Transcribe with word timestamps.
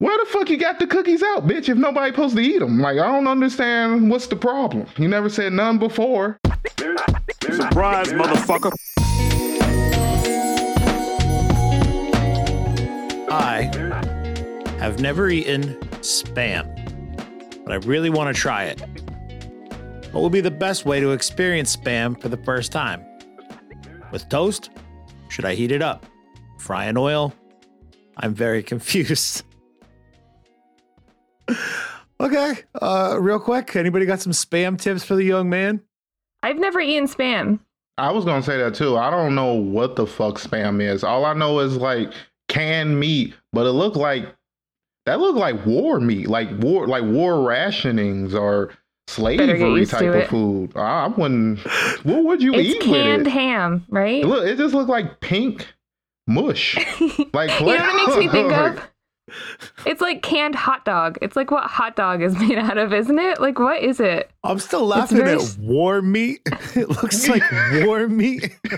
Why 0.00 0.16
the 0.16 0.30
fuck 0.30 0.48
you 0.48 0.56
got 0.56 0.78
the 0.78 0.86
cookies 0.86 1.24
out, 1.24 1.48
bitch? 1.48 1.68
If 1.68 1.76
nobody 1.76 2.12
supposed 2.12 2.36
to 2.36 2.40
eat 2.40 2.60
them, 2.60 2.78
like 2.78 2.98
I 2.98 3.06
don't 3.10 3.26
understand 3.26 4.08
what's 4.08 4.28
the 4.28 4.36
problem. 4.36 4.86
You 4.96 5.08
never 5.08 5.28
said 5.28 5.52
none 5.52 5.76
before. 5.78 6.38
Surprise, 7.42 8.12
motherfucker. 8.12 8.72
I 13.28 13.62
have 14.78 15.00
never 15.00 15.30
eaten 15.30 15.74
spam, 16.02 17.64
but 17.64 17.72
I 17.72 17.76
really 17.84 18.08
want 18.08 18.32
to 18.32 18.40
try 18.40 18.66
it. 18.66 18.80
What 20.12 20.22
would 20.22 20.32
be 20.32 20.40
the 20.40 20.52
best 20.52 20.86
way 20.86 21.00
to 21.00 21.10
experience 21.10 21.74
spam 21.74 22.20
for 22.22 22.28
the 22.28 22.38
first 22.44 22.70
time? 22.70 23.04
With 24.12 24.28
toast? 24.28 24.70
Should 25.28 25.44
I 25.44 25.56
heat 25.56 25.72
it 25.72 25.82
up? 25.82 26.06
Fry 26.60 26.86
in 26.86 26.96
oil? 26.96 27.34
I'm 28.16 28.32
very 28.32 28.62
confused. 28.72 29.42
Okay, 32.20 32.54
uh, 32.80 33.16
real 33.20 33.38
quick, 33.38 33.74
anybody 33.76 34.06
got 34.06 34.20
some 34.20 34.32
spam 34.32 34.78
tips 34.80 35.04
for 35.04 35.14
the 35.16 35.24
young 35.24 35.48
man? 35.48 35.80
I've 36.42 36.58
never 36.58 36.80
eaten 36.80 37.08
spam. 37.08 37.60
I 37.96 38.12
was 38.12 38.24
gonna 38.24 38.42
say 38.42 38.58
that 38.58 38.74
too. 38.74 38.96
I 38.96 39.10
don't 39.10 39.34
know 39.34 39.54
what 39.54 39.96
the 39.96 40.06
fuck 40.06 40.36
spam 40.36 40.80
is. 40.80 41.02
All 41.02 41.24
I 41.24 41.32
know 41.32 41.58
is 41.60 41.76
like 41.76 42.12
canned 42.48 42.98
meat, 43.00 43.34
but 43.52 43.66
it 43.66 43.72
looked 43.72 43.96
like 43.96 44.34
that 45.06 45.18
looked 45.18 45.38
like 45.38 45.66
war 45.66 45.98
meat, 45.98 46.28
like 46.28 46.48
war 46.60 46.86
like 46.86 47.02
war 47.02 47.32
rationings 47.34 48.34
or 48.34 48.70
slavery 49.08 49.84
type 49.84 50.14
of 50.14 50.28
food. 50.28 50.76
I, 50.76 51.04
I 51.04 51.06
wouldn't. 51.08 51.58
What 52.04 52.22
would 52.24 52.40
you 52.42 52.54
It's 52.54 52.76
eat 52.76 52.82
canned 52.82 53.24
with 53.24 53.26
it? 53.26 53.32
ham, 53.32 53.84
right? 53.88 54.22
It 54.22 54.26
Look, 54.26 54.46
it 54.46 54.58
just 54.58 54.74
looked 54.74 54.90
like 54.90 55.18
pink 55.20 55.66
mush. 56.28 56.76
Like 57.32 57.50
you 57.58 57.66
know 57.66 57.72
what 57.72 57.80
it 57.80 58.06
makes 58.06 58.16
me 58.16 58.28
think 58.28 58.52
of? 58.52 58.88
It's 59.86 60.00
like 60.00 60.22
canned 60.22 60.54
hot 60.54 60.84
dog. 60.84 61.18
It's 61.22 61.36
like 61.36 61.50
what 61.50 61.64
hot 61.64 61.96
dog 61.96 62.22
is 62.22 62.36
made 62.38 62.58
out 62.58 62.78
of, 62.78 62.92
isn't 62.92 63.18
it? 63.18 63.40
Like 63.40 63.58
what 63.58 63.82
is 63.82 64.00
it? 64.00 64.30
I'm 64.44 64.58
still 64.58 64.86
laughing 64.86 65.18
very 65.18 65.32
at 65.32 65.40
s- 65.40 65.58
war 65.58 66.02
meat. 66.02 66.40
It 66.76 66.88
looks 66.88 67.28
like 67.28 67.42
war 67.84 68.08
meat. 68.08 68.56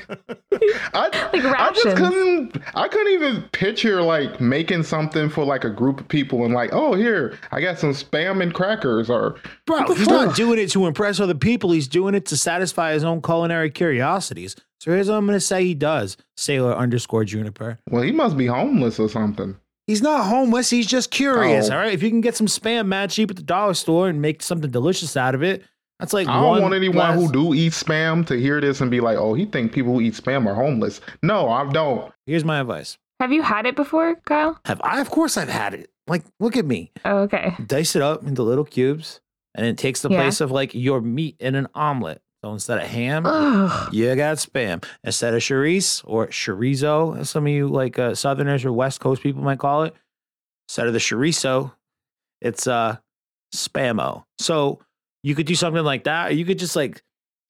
I, 0.95 1.31
Like 1.33 1.45
I 1.45 1.71
just 1.73 1.97
couldn't. 1.97 2.57
I 2.75 2.89
couldn't 2.89 3.13
even 3.13 3.43
picture 3.53 4.03
like 4.03 4.41
making 4.41 4.83
something 4.85 5.29
for 5.29 5.45
like 5.45 5.65
a 5.65 5.71
group 5.71 6.01
of 6.01 6.09
people 6.09 6.45
and 6.45 6.55
like, 6.55 6.71
oh, 6.73 6.95
here 6.95 7.39
I 7.53 7.61
got 7.61 7.79
some 7.79 7.91
spam 7.93 8.43
and 8.43 8.53
crackers 8.55 9.09
or 9.11 9.37
Bro, 9.67 9.83
What 9.83 9.99
he's 9.99 10.09
not 10.09 10.35
doing 10.37 10.59
it 10.59 10.71
to 10.73 10.87
impress 10.87 11.21
other 11.21 11.35
people. 11.35 11.73
He's 11.73 11.89
doing 11.89 12.15
it 12.15 12.27
to 12.27 12.37
satisfy 12.37 12.93
his 12.93 13.05
own 13.05 13.23
culinary 13.23 13.71
curiosities. 13.71 14.57
So 14.81 14.91
here's 14.93 15.09
what 15.09 15.17
I'm 15.17 15.27
going 15.27 15.37
to 15.37 15.41
say 15.45 15.65
he 15.65 15.75
does. 15.75 16.17
Sailor 16.37 16.75
underscore 16.75 17.25
Juniper. 17.25 17.79
Well, 17.91 18.03
he 18.03 18.13
must 18.13 18.37
be 18.37 18.47
homeless 18.47 18.99
or 18.99 19.09
something. 19.09 19.57
He's 19.91 20.03
not 20.03 20.27
homeless. 20.27 20.71
He's 20.71 20.87
just 20.87 21.11
curious. 21.11 21.69
Oh. 21.69 21.73
All 21.75 21.79
right. 21.81 21.93
If 21.93 22.01
you 22.03 22.11
can 22.11 22.21
get 22.21 22.37
some 22.37 22.47
spam 22.47 22.87
mad 22.87 23.11
cheap 23.11 23.29
at 23.29 23.37
the 23.37 23.43
dollar 23.43 23.75
store 23.75 24.09
and 24.09 24.23
make 24.23 24.41
something 24.41 24.71
delicious 24.71 25.17
out 25.17 25.35
of 25.35 25.43
it, 25.43 25.65
that's 25.99 26.13
like 26.13 26.29
I 26.29 26.35
don't 26.35 26.47
one 26.49 26.63
want 26.63 26.75
anyone 26.75 26.97
less- 26.97 27.21
who 27.21 27.33
do 27.33 27.55
eat 27.55 27.73
spam 27.73 28.25
to 28.29 28.35
hear 28.39 28.61
this 28.61 28.81
and 28.81 28.89
be 28.91 29.01
like, 29.01 29.19
oh, 29.19 29.35
he 29.35 29.47
think 29.47 29.73
people 29.73 29.95
who 29.95 30.01
eat 30.01 30.15
spam 30.15 30.47
are 30.47 30.55
homeless. 30.55 31.01
No, 31.25 31.49
I 31.49 31.69
don't. 31.73 32.13
Here's 32.25 32.45
my 32.45 32.61
advice. 32.61 32.99
Have 33.19 33.33
you 33.33 33.43
had 33.43 33.67
it 33.67 33.75
before, 33.75 34.15
Kyle? 34.25 34.59
Have 34.65 34.81
I? 34.85 35.01
Of 35.01 35.11
course 35.11 35.37
I've 35.37 35.49
had 35.49 35.75
it. 35.75 35.91
Like, 36.07 36.23
look 36.39 36.57
at 36.57 36.65
me. 36.65 36.93
Oh, 37.05 37.19
okay. 37.23 37.55
Dice 37.67 37.97
it 37.97 38.03
up 38.03 38.25
into 38.27 38.43
little 38.45 38.65
cubes, 38.65 39.21
and 39.55 39.67
it 39.67 39.77
takes 39.77 40.03
the 40.03 40.09
Yeah. 40.09 40.21
place 40.23 40.41
of 40.41 40.51
like 40.51 40.73
your 40.75 41.01
meat 41.01 41.37
in 41.41 41.55
an 41.57 41.67
omelet. 41.75 42.23
So 42.43 42.53
instead 42.53 42.79
of 42.79 42.87
ham, 42.89 43.27
Ugh. 43.27 43.93
You 43.93 44.15
got 44.17 44.39
spam 44.39 44.83
instead 45.05 45.35
of 45.35 45.41
chorizo 45.43 46.03
or 46.07 46.29
chorizo, 46.29 47.19
as 47.19 47.29
some 47.31 47.47
of 47.47 47.53
you 47.53 47.69
like 47.69 47.99
uh, 47.99 48.15
Southerners 48.15 48.65
or 48.65 48.73
West 48.73 49.01
Coast 49.01 49.23
people 49.23 49.43
might 49.43 49.59
call 49.59 49.83
it. 49.85 49.95
Instead 50.69 50.87
of 50.87 50.93
the 50.95 50.99
chorizo, 51.01 51.73
it's 52.41 52.67
uh 52.67 52.97
spamo. 53.55 54.25
So 54.39 54.81
you 55.23 55.35
could 55.35 55.47
do 55.47 55.55
something 55.55 55.85
like 55.85 56.05
that, 56.05 56.31
or 56.31 56.35
you 56.35 56.45
could 56.45 56.59
just 56.59 56.77
like 56.77 57.03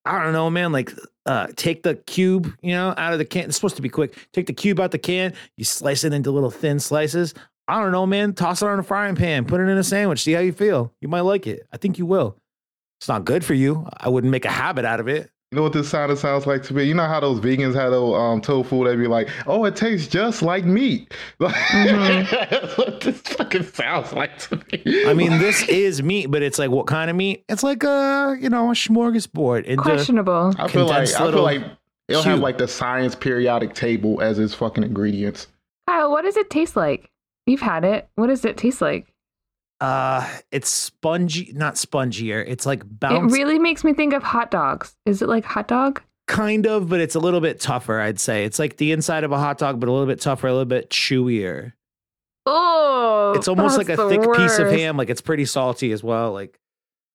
I 0.05 0.23
don't 0.25 0.33
know, 0.33 0.51
man, 0.51 0.73
like 0.73 0.93
uh 1.27 1.49
take 1.55 1.85
the 1.85 1.95
cube, 1.95 2.53
you 2.61 2.73
know, 2.73 2.93
out 2.97 3.13
of 3.13 3.19
the 3.21 3.25
can. 3.25 3.45
It's 3.45 3.57
supposed 3.57 3.77
to 3.77 3.83
be 3.83 3.89
quick. 3.89 4.17
Take 4.33 4.47
the 4.47 4.53
cube 4.53 4.81
out 4.81 4.91
the 4.91 4.99
can, 4.99 5.35
you 5.57 5.65
slice 5.65 6.03
it 6.03 6.13
into 6.13 6.33
little 6.33 6.51
thin 6.51 6.81
slices. 6.81 7.35
I 7.69 7.81
don't 7.81 7.93
know, 7.93 8.07
man. 8.07 8.33
Toss 8.33 8.63
it 8.63 8.67
on 8.67 8.81
a 8.81 8.83
frying 8.83 9.15
pan, 9.15 9.45
put 9.45 9.61
it 9.61 9.69
in 9.69 9.79
a 9.79 9.85
sandwich, 9.85 10.25
see 10.25 10.33
how 10.33 10.41
you 10.41 10.51
feel. 10.53 10.93
You 11.01 11.07
might 11.07 11.21
like 11.21 11.47
it. 11.47 11.65
I 11.73 11.77
think 11.77 11.99
you 11.99 12.07
will. 12.07 12.37
It's 13.01 13.09
not 13.09 13.25
good 13.25 13.43
for 13.43 13.55
you. 13.55 13.89
I 13.97 14.11
wouldn't 14.11 14.31
make 14.31 14.45
a 14.45 14.51
habit 14.51 14.85
out 14.85 15.01
of 15.01 15.09
it. 15.09 15.31
You 15.51 15.57
know 15.57 15.63
what 15.63 15.73
this 15.73 15.89
sound 15.89 16.17
sounds 16.19 16.47
like 16.47 16.63
to 16.65 16.75
me? 16.75 16.85
You 16.85 16.93
know 16.93 17.07
how 17.07 17.19
those 17.19 17.41
vegans 17.41 17.75
had 17.75 17.89
those 17.89 18.15
um, 18.15 18.43
tofu? 18.43 18.85
They 18.85 18.95
be 18.95 19.07
like, 19.07 19.31
oh, 19.47 19.65
it 19.65 19.75
tastes 19.75 20.07
just 20.07 20.43
like 20.43 20.67
meat. 20.67 21.13
Like, 21.41 21.55
That's 22.31 22.77
what 22.79 23.01
this 23.01 23.21
fucking 23.23 23.63
sounds 23.65 24.13
like 24.13 24.39
to 24.41 24.57
me. 24.57 24.63
Mm-hmm. 24.63 25.09
I 25.09 25.15
mean, 25.15 25.39
this 25.39 25.67
is 25.67 26.03
meat, 26.03 26.27
but 26.27 26.43
it's 26.43 26.59
like 26.59 26.71
what 26.71 26.87
kind 26.87 27.09
of 27.09 27.17
meat? 27.17 27.43
It's 27.49 27.63
like 27.63 27.83
a 27.83 28.37
you 28.39 28.51
know 28.51 28.69
a 28.69 28.75
smorgasbord. 28.75 29.65
Into, 29.65 29.83
Questionable. 29.83 30.55
I 30.59 30.69
feel 30.69 30.85
like 30.85 31.09
I 31.09 31.31
feel 31.31 31.43
like 31.43 31.65
it'll 32.07 32.23
have 32.23 32.41
like 32.41 32.59
the 32.59 32.69
science 32.69 33.15
periodic 33.15 33.73
table 33.73 34.21
as 34.21 34.39
its 34.39 34.53
fucking 34.53 34.85
ingredients. 34.85 35.49
Kyle, 35.89 36.11
what 36.11 36.23
does 36.23 36.37
it 36.37 36.51
taste 36.51 36.77
like? 36.77 37.11
You've 37.47 37.61
had 37.61 37.85
it. 37.85 38.11
What 38.17 38.27
does 38.27 38.45
it 38.45 38.59
taste 38.59 38.83
like? 38.83 39.10
Uh, 39.81 40.29
it's 40.53 40.69
spongy, 40.69 41.53
not 41.55 41.75
spongier. 41.75 42.45
It's 42.47 42.67
like 42.67 42.83
bounce 42.87 43.33
It 43.33 43.37
really 43.37 43.59
makes 43.59 43.83
me 43.85 43.93
think 43.95 44.13
of 44.13 44.23
hot 44.23 44.51
dogs. 44.51 44.95
Is 45.07 45.23
it 45.23 45.29
like 45.29 45.45
hot 45.45 45.69
dog? 45.69 46.03
kind 46.27 46.65
of, 46.65 46.89
but 46.89 47.01
it's 47.01 47.17
a 47.17 47.19
little 47.19 47.41
bit 47.41 47.59
tougher. 47.59 48.01
I'd 48.01 48.21
say 48.21 48.45
it's 48.45 48.61
like 48.61 48.77
the 48.77 48.93
inside 48.93 49.25
of 49.25 49.33
a 49.33 49.39
hot 49.39 49.59
dog, 49.59 49.81
but 49.81 49.89
a 49.89 49.93
little 49.93 50.07
bit 50.07 50.21
tougher, 50.21 50.47
a 50.47 50.53
little 50.53 50.65
bit 50.65 50.89
chewier. 50.89 51.73
Oh, 52.47 53.33
It's 53.37 53.49
almost 53.49 53.77
like 53.77 53.89
a 53.89 53.97
the 53.97 54.09
thick 54.09 54.23
piece 54.35 54.59
of 54.59 54.71
ham. 54.71 54.97
Like 54.97 55.11
it's 55.11 55.21
pretty 55.21 55.45
salty 55.45 55.93
as 55.93 56.03
well. 56.03 56.33
Like 56.33 56.59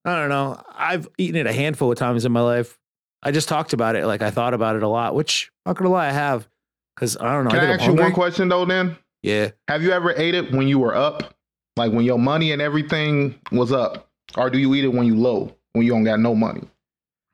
I 0.03 0.15
don't 0.15 0.29
know. 0.29 0.61
I've 0.73 1.07
eaten 1.17 1.35
it 1.37 1.47
a 1.47 1.53
handful 1.53 1.91
of 1.91 1.97
times 1.97 2.25
in 2.25 2.31
my 2.31 2.41
life. 2.41 2.77
I 3.23 3.31
just 3.31 3.49
talked 3.49 3.73
about 3.73 3.95
it. 3.95 4.05
Like 4.05 4.21
I 4.21 4.31
thought 4.31 4.53
about 4.53 4.75
it 4.75 4.83
a 4.83 4.87
lot, 4.87 5.15
which 5.15 5.51
not 5.65 5.75
gonna 5.77 5.89
lie, 5.89 6.07
I 6.07 6.11
have. 6.11 6.47
Because 6.95 7.17
I 7.17 7.31
don't 7.33 7.45
know. 7.45 7.51
Can 7.51 7.59
I, 7.61 7.63
I'm 7.73 7.79
ask 7.79 7.85
you 7.87 7.93
one 7.93 8.13
question 8.13 8.49
though? 8.49 8.65
Then 8.65 8.97
Yeah. 9.23 9.51
have 9.67 9.81
you 9.81 9.91
ever 9.91 10.11
ate 10.15 10.35
it 10.35 10.51
when 10.51 10.67
you 10.67 10.77
were 10.79 10.93
up, 10.95 11.34
like 11.77 11.91
when 11.91 12.05
your 12.05 12.19
money 12.19 12.51
and 12.51 12.61
everything 12.61 13.35
was 13.51 13.71
up, 13.71 14.09
or 14.37 14.49
do 14.49 14.57
you 14.57 14.73
eat 14.75 14.85
it 14.85 14.89
when 14.89 15.05
you 15.05 15.15
low, 15.15 15.55
when 15.73 15.85
you 15.85 15.91
don't 15.91 16.03
got 16.03 16.19
no 16.19 16.35
money? 16.35 16.63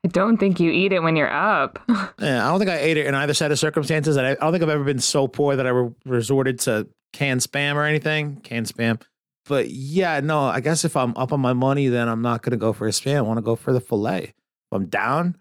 I 0.03 0.07
don't 0.07 0.38
think 0.38 0.59
you 0.59 0.72
eat 0.72 0.94
it 0.94 1.03
when 1.03 1.16
you're 1.16 1.31
up. 1.31 1.79
Yeah, 2.19 2.46
I 2.46 2.50
don't 2.51 2.59
think 2.59 2.69
I 2.69 2.78
ate 2.78 2.97
it 2.97 3.07
in 3.07 3.16
either 3.16 3.34
set 3.34 3.51
of 3.51 3.57
circumstances. 3.57 4.16
And 4.16 4.28
I, 4.28 4.31
I 4.31 4.35
don't 4.35 4.51
think 4.51 4.63
I've 4.63 4.69
ever 4.69 4.84
been 4.84 5.00
so 5.00 5.28
poor 5.28 5.56
that 5.56 5.66
I 5.66 5.69
re- 5.69 5.91
resorted 6.06 6.59
to 6.62 6.88
canned 7.13 7.41
spam 7.41 7.75
or 7.75 7.84
anything. 7.84 8.38
Canned 8.41 8.68
spam. 8.68 9.01
But 9.46 9.72
yeah, 9.72 10.19
no, 10.19 10.41
I 10.41 10.59
guess 10.59 10.85
if 10.85 10.96
I'm 10.96 11.18
up 11.18 11.34
on 11.34 11.40
my 11.40 11.53
money, 11.53 11.88
then 11.88 12.07
I'm 12.07 12.22
not 12.22 12.44
going 12.44 12.51
to 12.51 12.57
go 12.57 12.74
for 12.74 12.88
a 12.88 12.91
spam. 12.91 13.18
I 13.18 13.22
want 13.22 13.38
to 13.38 13.41
go 13.41 13.56
for 13.56 13.74
the 13.74 13.81
filet. 13.81 14.24
If 14.25 14.34
I'm 14.72 14.85
down, 14.85 15.35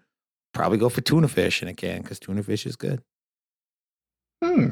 probably 0.53 0.79
go 0.79 0.89
for 0.89 1.01
tuna 1.01 1.27
fish 1.27 1.61
in 1.61 1.67
a 1.67 1.73
can 1.75 2.01
because 2.01 2.19
tuna 2.19 2.41
fish 2.41 2.65
is 2.65 2.75
good. 2.75 3.03
Hmm. 4.43 4.69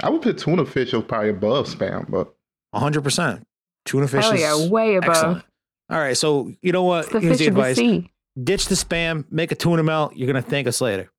I 0.00 0.10
would 0.10 0.22
put 0.22 0.38
tuna 0.38 0.64
fish 0.64 0.94
is 0.94 1.02
probably 1.02 1.30
above 1.30 1.66
spam, 1.66 2.08
but 2.08 2.32
100%. 2.72 3.42
Tuna 3.88 4.06
fish 4.06 4.22
Hell 4.24 4.34
is 4.34 4.40
yeah, 4.40 4.68
way 4.68 4.96
above. 4.96 5.10
excellent. 5.10 5.44
All 5.90 5.98
right, 5.98 6.16
so 6.16 6.52
you 6.62 6.70
know 6.72 6.84
what? 6.84 7.04
It's 7.04 7.12
the 7.12 7.20
Here's 7.20 7.38
fish 7.38 7.46
the 7.46 7.50
of 7.50 7.54
the 7.54 7.60
advice 7.62 7.76
sea. 7.78 8.12
ditch 8.44 8.66
the 8.66 8.74
spam, 8.74 9.24
make 9.30 9.50
a 9.50 9.54
tuna 9.54 9.82
melt. 9.82 10.14
You're 10.16 10.30
going 10.30 10.42
to 10.42 10.48
thank 10.48 10.66
us 10.68 10.80
later. 10.80 11.10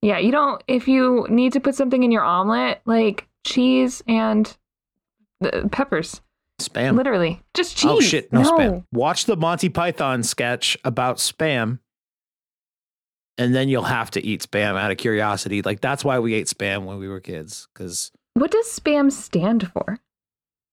Yeah, 0.00 0.18
you 0.18 0.30
don't. 0.32 0.62
If 0.68 0.86
you 0.88 1.26
need 1.28 1.52
to 1.54 1.60
put 1.60 1.74
something 1.74 2.02
in 2.02 2.10
your 2.12 2.22
omelet, 2.22 2.80
like 2.86 3.26
cheese 3.44 4.02
and 4.08 4.56
the 5.40 5.68
peppers, 5.72 6.20
Spam. 6.60 6.96
literally 6.96 7.40
just 7.54 7.76
oh, 7.84 7.98
cheese. 8.00 8.06
Oh 8.06 8.08
shit, 8.08 8.32
no, 8.32 8.42
spam. 8.42 8.84
Watch 8.92 9.24
the 9.26 9.36
Monty 9.36 9.68
Python 9.68 10.22
sketch 10.22 10.76
about 10.84 11.16
spam, 11.16 11.80
and 13.38 13.54
then 13.54 13.68
you'll 13.68 13.82
have 13.82 14.10
to 14.12 14.24
eat 14.24 14.42
spam 14.48 14.76
out 14.78 14.90
of 14.92 14.96
curiosity. 14.98 15.62
Like 15.62 15.80
that's 15.80 16.04
why 16.04 16.18
we 16.20 16.34
ate 16.34 16.46
spam 16.46 16.84
when 16.84 16.98
we 16.98 17.08
were 17.08 17.20
kids, 17.20 17.66
because 17.74 18.12
What 18.34 18.50
does 18.52 18.66
spam 18.66 19.10
stand 19.10 19.70
for? 19.72 19.98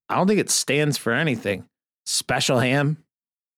I 0.09 0.15
don't 0.15 0.27
think 0.27 0.39
it 0.39 0.49
stands 0.49 0.97
for 0.97 1.13
anything. 1.13 1.65
Special 2.05 2.59
ham. 2.59 2.97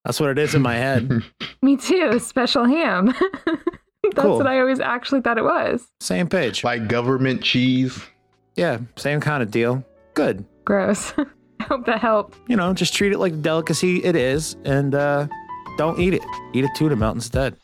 That's 0.05 0.19
what 0.19 0.29
it 0.31 0.37
is 0.39 0.55
in 0.55 0.61
my 0.61 0.75
head. 0.75 1.23
Me 1.61 1.77
too. 1.77 2.19
Special 2.19 2.65
ham. 2.65 3.13
That's 3.45 4.15
Cool. 4.15 4.37
what 4.37 4.47
I 4.47 4.59
always 4.59 4.79
actually 4.79 5.21
thought 5.21 5.37
it 5.37 5.43
was. 5.43 5.87
Same 6.01 6.27
page. 6.27 6.63
like 6.63 6.87
government 6.87 7.41
cheese. 7.43 8.01
Yeah, 8.55 8.79
same 8.97 9.21
kind 9.21 9.41
of 9.43 9.51
deal. 9.51 9.83
Good. 10.15 10.43
Gross. 10.65 11.13
I 11.59 11.63
hope 11.63 11.85
that 11.85 11.99
helped. 11.99 12.37
You 12.49 12.57
know, 12.57 12.73
just 12.73 12.93
treat 12.93 13.13
it 13.13 13.19
like 13.19 13.31
the 13.33 13.37
delicacy 13.41 14.03
it 14.03 14.15
is, 14.15 14.57
and 14.65 14.95
uh, 14.95 15.27
don't 15.77 15.99
eat 15.99 16.13
it. 16.15 16.23
Eat 16.53 16.65
a 16.65 16.69
tuna 16.75 16.95
melt 16.95 17.15
instead. 17.15 17.55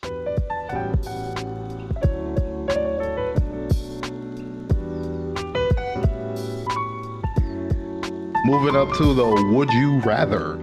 Moving 8.48 8.76
up 8.76 8.96
to 8.96 9.12
the 9.12 9.50
would 9.52 9.70
you 9.74 9.98
rather. 9.98 10.58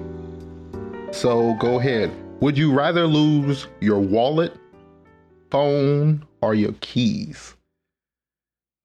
So 1.12 1.54
go 1.60 1.80
ahead. 1.80 2.12
Would 2.42 2.58
you 2.58 2.74
rather 2.74 3.06
lose 3.06 3.68
your 3.80 4.00
wallet, 4.00 4.56
phone, 5.52 6.26
or 6.42 6.56
your 6.56 6.74
keys? 6.82 7.56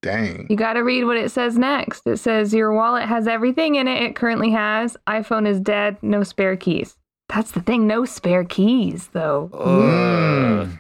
Dang. 0.02 0.46
You 0.50 0.56
got 0.56 0.74
to 0.74 0.80
read 0.80 1.04
what 1.04 1.16
it 1.16 1.30
says 1.30 1.56
next. 1.56 2.06
It 2.06 2.18
says 2.18 2.52
your 2.52 2.74
wallet 2.74 3.08
has 3.08 3.26
everything 3.26 3.76
in 3.76 3.88
it 3.88 4.02
it 4.02 4.16
currently 4.16 4.50
has. 4.50 4.98
iPhone 5.06 5.48
is 5.48 5.60
dead, 5.60 5.96
no 6.02 6.22
spare 6.22 6.56
keys. 6.56 6.98
That's 7.30 7.52
the 7.52 7.62
thing, 7.62 7.86
no 7.86 8.04
spare 8.04 8.44
keys 8.44 9.08
though. 9.14 9.48
Mm. 9.54 10.78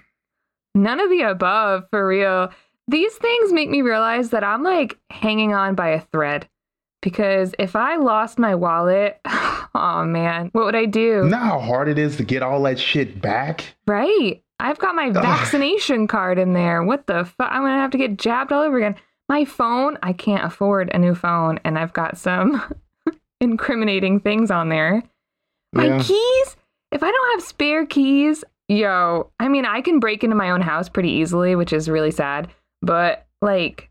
None 0.74 1.00
of 1.00 1.08
the 1.08 1.22
above 1.22 1.84
for 1.88 2.06
real. 2.06 2.50
These 2.86 3.14
things 3.14 3.50
make 3.50 3.70
me 3.70 3.80
realize 3.80 4.28
that 4.28 4.44
I'm 4.44 4.62
like 4.62 4.98
hanging 5.08 5.54
on 5.54 5.74
by 5.74 5.88
a 5.88 6.00
thread. 6.12 6.49
Because 7.02 7.54
if 7.58 7.76
I 7.76 7.96
lost 7.96 8.38
my 8.38 8.54
wallet, 8.54 9.20
oh 9.74 10.04
man, 10.06 10.50
what 10.52 10.64
would 10.66 10.76
I 10.76 10.84
do? 10.84 11.00
You 11.24 11.28
know 11.30 11.38
how 11.38 11.58
hard 11.60 11.88
it 11.88 11.98
is 11.98 12.16
to 12.16 12.24
get 12.24 12.42
all 12.42 12.62
that 12.64 12.78
shit 12.78 13.20
back? 13.20 13.64
Right. 13.86 14.42
I've 14.58 14.78
got 14.78 14.94
my 14.94 15.08
vaccination 15.10 16.06
card 16.06 16.38
in 16.38 16.52
there. 16.52 16.82
What 16.82 17.06
the 17.06 17.24
fuck? 17.24 17.50
I'm 17.50 17.62
going 17.62 17.72
to 17.74 17.80
have 17.80 17.92
to 17.92 17.98
get 17.98 18.18
jabbed 18.18 18.52
all 18.52 18.62
over 18.62 18.76
again. 18.76 18.94
My 19.28 19.46
phone, 19.46 19.96
I 20.02 20.12
can't 20.12 20.44
afford 20.44 20.90
a 20.92 20.98
new 20.98 21.14
phone, 21.14 21.58
and 21.64 21.78
I've 21.78 21.94
got 21.94 22.18
some 22.18 22.62
incriminating 23.40 24.20
things 24.20 24.50
on 24.50 24.68
there. 24.68 25.02
My 25.72 25.86
Yeah. 25.86 25.98
keys, 26.02 26.56
if 26.92 27.02
I 27.02 27.10
don't 27.10 27.30
have 27.32 27.42
spare 27.46 27.86
keys, 27.86 28.44
yo, 28.68 29.30
I 29.38 29.48
mean, 29.48 29.64
I 29.64 29.80
can 29.80 30.00
break 30.00 30.24
into 30.24 30.36
my 30.36 30.50
own 30.50 30.60
house 30.60 30.88
pretty 30.88 31.10
easily, 31.10 31.54
which 31.56 31.72
is 31.72 31.88
really 31.88 32.10
sad. 32.10 32.48
But 32.82 33.26
like 33.40 33.89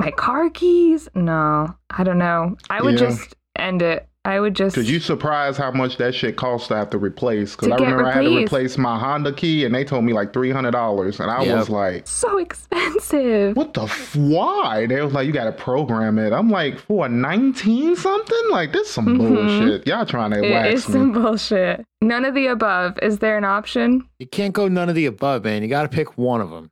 my 0.00 0.10
car 0.10 0.48
keys, 0.50 1.08
no, 1.14 1.74
I 1.90 2.02
don't 2.04 2.18
know. 2.18 2.56
I 2.70 2.82
would 2.82 2.94
Yeah. 2.94 3.08
just 3.10 3.36
end 3.56 3.82
it. 3.82 4.06
I 4.22 4.38
would 4.38 4.54
just. 4.54 4.74
Cause 4.76 4.88
you 4.90 5.00
surprised 5.00 5.56
how 5.56 5.70
much 5.70 5.96
that 5.96 6.14
shit 6.14 6.36
costs 6.36 6.68
to 6.68 6.76
have 6.76 6.90
to 6.90 6.98
replace. 6.98 7.56
Cause 7.56 7.70
I 7.70 7.76
get 7.78 7.84
remember 7.84 8.04
I 8.06 8.12
had 8.12 8.20
to 8.24 8.36
replace 8.36 8.76
my 8.76 8.98
Honda 8.98 9.32
key, 9.32 9.64
and 9.64 9.74
they 9.74 9.82
told 9.82 10.04
me 10.04 10.12
like 10.12 10.34
three 10.34 10.50
hundred 10.50 10.72
dollars, 10.72 11.20
and 11.20 11.30
I 11.30 11.42
Yep. 11.44 11.56
was 11.56 11.70
like, 11.70 12.06
so 12.06 12.36
expensive. 12.36 13.56
"What 13.56 13.72
the 13.72 13.84
f- 13.84 14.14
why?" 14.16 14.84
They 14.86 15.00
was 15.00 15.14
like, 15.14 15.26
"You 15.26 15.32
got 15.32 15.44
to 15.44 15.52
program 15.52 16.18
it." 16.18 16.34
I'm 16.34 16.50
like, 16.50 16.78
"For 16.78 17.06
a 17.06 17.08
nineteen 17.08 17.96
something? 17.96 18.42
Like 18.50 18.74
this 18.74 18.90
some 18.90 19.06
Mhm. 19.06 19.18
bullshit. 19.18 19.86
Y'all 19.86 20.04
trying 20.04 20.32
to 20.32 20.44
It 20.44 20.50
wax 20.52 20.74
is 20.74 20.88
me?" 20.88 20.92
some 20.92 21.12
bullshit. 21.12 21.84
None 22.02 22.26
of 22.26 22.34
the 22.34 22.48
above. 22.48 22.98
Is 23.00 23.20
there 23.20 23.38
an 23.38 23.44
option? 23.44 24.02
You 24.18 24.26
can't 24.26 24.52
go 24.52 24.68
none 24.68 24.90
of 24.90 24.94
the 24.94 25.06
above, 25.06 25.44
man. 25.44 25.62
You 25.62 25.68
got 25.68 25.82
to 25.82 25.88
pick 25.88 26.18
one 26.18 26.42
of 26.42 26.50
them. 26.50 26.70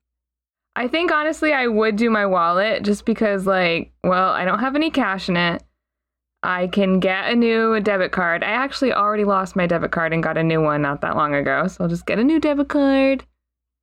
I 0.78 0.86
think 0.86 1.10
honestly, 1.10 1.52
I 1.52 1.66
would 1.66 1.96
do 1.96 2.08
my 2.08 2.24
wallet 2.24 2.84
just 2.84 3.04
because, 3.04 3.48
like, 3.48 3.90
well, 4.04 4.30
I 4.30 4.44
don't 4.44 4.60
have 4.60 4.76
any 4.76 4.92
cash 4.92 5.28
in 5.28 5.36
it. 5.36 5.64
I 6.44 6.68
can 6.68 7.00
get 7.00 7.32
a 7.32 7.34
new 7.34 7.80
debit 7.80 8.12
card. 8.12 8.44
I 8.44 8.50
actually 8.50 8.92
already 8.92 9.24
lost 9.24 9.56
my 9.56 9.66
debit 9.66 9.90
card 9.90 10.12
and 10.12 10.22
got 10.22 10.38
a 10.38 10.42
new 10.44 10.62
one 10.62 10.80
not 10.80 11.00
that 11.00 11.16
long 11.16 11.34
ago. 11.34 11.66
So 11.66 11.82
I'll 11.82 11.90
just 11.90 12.06
get 12.06 12.20
a 12.20 12.24
new 12.24 12.38
debit 12.38 12.68
card 12.68 13.26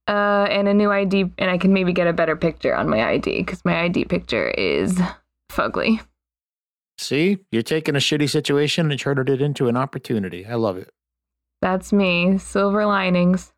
uh, 0.08 0.48
and 0.50 0.70
a 0.70 0.74
new 0.74 0.90
ID, 0.90 1.32
and 1.38 1.52
I 1.52 1.58
can 1.58 1.74
maybe 1.74 1.92
get 1.92 2.08
a 2.08 2.14
better 2.14 2.38
picture 2.38 2.74
on 2.74 2.88
my 2.88 3.04
ID 3.04 3.40
because 3.40 3.66
my 3.66 3.82
ID 3.82 4.06
picture 4.06 4.52
is 4.52 4.98
fugly. 5.52 6.00
See, 6.98 7.40
you're 7.52 7.62
taking 7.62 7.98
a 7.98 8.00
shitty 8.00 8.30
situation 8.30 8.90
and 8.90 8.98
turning 8.98 9.28
it 9.28 9.42
into 9.42 9.68
an 9.68 9.76
opportunity. 9.76 10.46
I 10.46 10.56
love 10.56 10.78
it. 10.78 10.92
That's 11.62 11.92
me. 11.92 12.38
Silver 12.38 12.86
linings. 12.86 13.52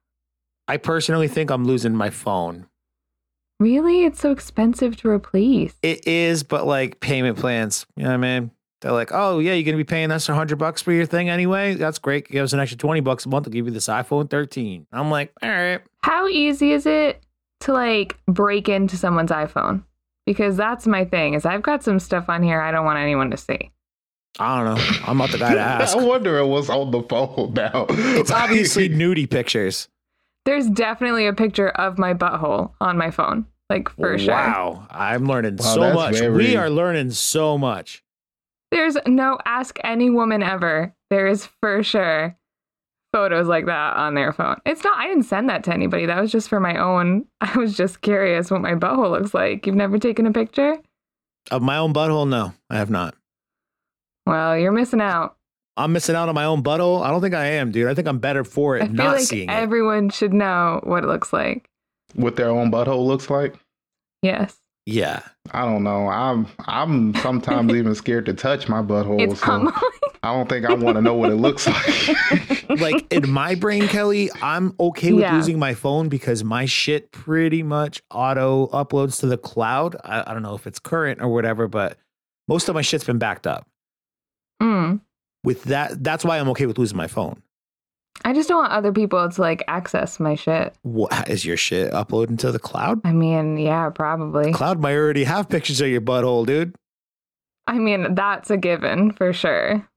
I 0.68 0.78
personally 0.78 1.28
think 1.28 1.52
I'm 1.52 1.66
losing 1.66 1.96
my 1.96 2.10
phone. 2.10 2.66
Really? 3.60 4.06
It's 4.06 4.20
so 4.20 4.32
expensive 4.32 4.98
to 4.98 5.10
replace. 5.10 5.74
It 5.82 6.08
is, 6.08 6.44
but 6.44 6.68
like 6.68 7.00
payment 7.00 7.38
plans, 7.38 7.86
you 7.96 8.04
know 8.04 8.10
what 8.10 8.16
I 8.16 8.40
mean? 8.40 8.52
They're 8.82 8.92
like, 8.92 9.10
oh 9.12 9.40
yeah, 9.40 9.54
you're 9.54 9.64
gonna 9.66 9.78
be 9.78 9.84
paying 9.84 10.12
us 10.12 10.30
a 10.30 10.36
hundred 10.36 10.58
bucks 10.58 10.82
for 10.82 10.92
your 10.92 11.08
thing 11.08 11.30
anyway. 11.30 11.74
That's 11.74 11.98
great. 11.98 12.28
Give 12.28 12.44
us 12.44 12.54
an 12.54 12.60
extra 12.60 12.78
twenty 12.78 13.00
bucks 13.00 13.26
a 13.26 13.30
month 13.30 13.46
to 13.46 13.50
give 13.50 13.66
you 13.66 13.72
this 13.72 13.88
iPhone 13.88 14.30
13. 14.30 14.86
I'm 14.92 15.10
like, 15.10 15.34
all 15.42 15.50
right. 15.50 15.82
How 16.04 16.28
easy 16.28 16.72
is 16.72 16.86
it 16.86 17.24
to 17.62 17.74
like 17.74 18.16
break 18.28 18.70
into 18.70 18.96
someone's 18.96 19.32
iPhone? 19.32 19.84
Because 20.28 20.56
that's 20.58 20.86
my 20.86 21.06
thing. 21.06 21.34
Is 21.34 21.46
I've 21.46 21.64
got 21.64 21.84
some 21.84 22.00
stuff 22.00 22.30
on 22.30 22.44
here 22.44 22.62
I 22.62 22.72
don't 22.72 22.86
want 22.86 23.00
anyone 23.00 23.32
to 23.32 23.38
see. 23.38 23.72
I 24.40 24.64
don't 24.64 24.76
know. 24.76 24.98
I'm 25.08 25.18
not 25.18 25.32
the 25.32 25.40
guy 25.40 25.56
to 25.56 25.60
ask. 25.82 25.98
I 25.98 26.04
wonder 26.04 26.46
what's 26.46 26.70
on 26.70 26.92
the 26.92 27.02
phone 27.02 27.54
now. 27.56 27.88
It's 27.90 28.30
obviously 28.30 28.88
nudie 28.90 29.28
pictures. 29.28 29.88
There's 30.48 30.70
definitely 30.70 31.28
a 31.28 31.34
picture 31.34 31.68
of 31.68 31.98
my 31.98 32.14
butthole 32.14 32.72
on 32.80 32.98
my 32.98 33.12
phone, 33.12 33.46
like 33.70 33.90
for 33.90 34.18
sure. 34.18 34.34
Wow, 34.34 34.88
I'm 34.90 35.26
learning 35.26 35.58
Wow, 35.58 35.66
so 35.76 35.94
much. 35.94 36.16
very- 36.16 36.30
We 36.36 36.56
are 36.56 36.70
learning 36.70 37.12
so 37.12 37.58
much. 37.58 38.02
There's 38.72 38.96
no 39.06 39.38
ask 39.46 39.78
any 39.84 40.10
woman 40.10 40.42
ever. 40.42 40.94
There 41.10 41.28
is 41.28 41.46
for 41.46 41.84
sure 41.84 42.38
photos 43.14 43.48
like 43.48 43.66
that 43.66 43.98
on 43.98 44.14
their 44.14 44.32
phone. 44.32 44.58
It's 44.66 44.84
not. 44.84 44.98
I 44.98 45.08
didn't 45.08 45.24
send 45.24 45.50
that 45.50 45.64
to 45.66 45.74
anybody. 45.74 46.06
That 46.06 46.22
was 46.22 46.32
just 46.32 46.48
for 46.50 46.60
my 46.62 46.78
own. 46.78 47.26
I 47.42 47.58
was 47.58 47.76
just 47.76 48.00
curious 48.02 48.50
what 48.50 48.62
my 48.62 48.74
butthole 48.76 49.12
looks 49.12 49.34
like. 49.34 49.68
You've 49.68 49.76
never 49.76 49.98
taken 50.00 50.26
a 50.26 50.32
picture? 50.32 50.78
Of 51.52 51.62
my 51.62 51.78
own 51.78 51.94
butthole, 51.94 52.28
no, 52.28 52.54
I 52.70 52.78
have 52.78 52.90
not. 52.90 53.16
Well, 54.26 54.58
you're 54.58 54.72
missing 54.74 55.02
out. 55.02 55.37
I'm 55.78 55.94
missing 55.94 56.16
out 56.16 56.28
on 56.30 56.36
my 56.36 56.46
own 56.46 56.64
butthole. 56.64 57.02
I 57.04 57.10
don't 57.12 57.22
think 57.22 57.36
I 57.36 57.46
am, 57.46 57.72
dude. 57.72 57.88
I 57.88 57.94
think 57.94 58.08
I'm 58.08 58.20
better 58.20 58.44
for 58.44 58.78
it 58.78 58.84
I 58.84 58.86
feel 58.88 58.96
not 58.96 59.16
like 59.18 59.24
seeing 59.26 59.50
it. 59.50 59.54
everyone 59.54 60.10
should 60.10 60.34
know 60.34 60.80
what 60.84 61.04
it 61.04 61.08
looks 61.08 61.32
like. 61.32 61.70
what 62.16 62.36
their 62.36 62.50
own 62.50 62.72
butthole 62.72 63.06
looks 63.06 63.30
like. 63.30 63.56
Yes. 64.22 64.58
Yeah, 64.90 65.22
I 65.52 65.66
don't 65.66 65.84
know. 65.84 66.08
I'm 66.08 66.48
I'm 66.60 67.14
sometimes 67.16 67.74
even 67.76 67.94
scared 67.94 68.26
to 68.28 68.34
touch 68.34 68.70
my 68.70 68.82
butthole. 68.82 69.20
It's 69.22 69.40
so 69.42 69.46
humbling. 69.46 69.76
I 70.24 70.34
don't 70.34 70.48
think 70.48 70.66
I 70.66 70.74
want 70.74 70.96
to 70.96 71.02
know 71.02 71.14
what 71.14 71.30
it 71.30 71.36
looks 71.36 71.68
like. 72.70 72.70
like 72.80 73.14
in 73.14 73.30
my 73.30 73.54
brain, 73.56 73.88
Kelly, 73.90 74.30
I'm 74.42 74.74
okay 74.80 75.12
with 75.12 75.24
Yeah. 75.24 75.36
losing 75.36 75.60
my 75.60 75.74
phone 75.74 76.08
because 76.08 76.44
my 76.44 76.66
shit 76.66 77.12
pretty 77.12 77.64
much 77.64 78.02
auto 78.12 78.68
uploads 78.68 79.20
to 79.20 79.28
the 79.28 79.38
cloud. 79.38 79.98
I, 80.06 80.24
I 80.26 80.34
don't 80.34 80.42
know 80.42 80.56
if 80.56 80.66
it's 80.66 80.80
current 80.80 81.22
or 81.22 81.28
whatever, 81.28 81.68
but 81.68 81.98
most 82.48 82.70
of 82.70 82.76
my 82.76 82.82
shit's 82.82 83.04
been 83.04 83.18
backed 83.20 83.46
up. 83.46 83.68
Mm. 84.62 85.02
With 85.44 85.64
that, 85.66 86.04
that's 86.04 86.26
why 86.26 86.40
I'm 86.40 86.50
okay 86.50 86.66
with 86.66 86.78
losing 86.78 86.98
my 86.98 87.08
phone. 87.08 87.42
I 88.26 88.34
just 88.34 88.50
don't 88.50 88.58
want 88.58 88.74
other 88.74 88.92
people 88.92 89.30
to 89.30 89.42
like 89.42 89.64
access 89.68 90.20
my 90.20 90.36
shit. 90.36 90.76
What 90.82 91.30
is 91.30 91.46
your 91.46 91.58
shit 91.58 91.94
uploading 91.94 92.38
to 92.38 92.52
the 92.52 92.60
cloud? 92.60 93.00
I 93.06 93.12
mean, 93.14 93.58
yeah, 93.58 93.90
probably. 93.90 94.52
Cloud 94.52 94.80
might 94.80 94.96
already 94.96 95.24
have 95.24 95.50
pictures 95.50 95.82
of 95.82 95.88
your 95.88 96.02
butthole, 96.02 96.46
dude. 96.46 96.76
I 97.68 97.78
mean, 97.80 98.16
that's 98.16 98.50
a 98.50 98.58
given 98.58 99.12
for 99.12 99.34
sure. 99.34 99.88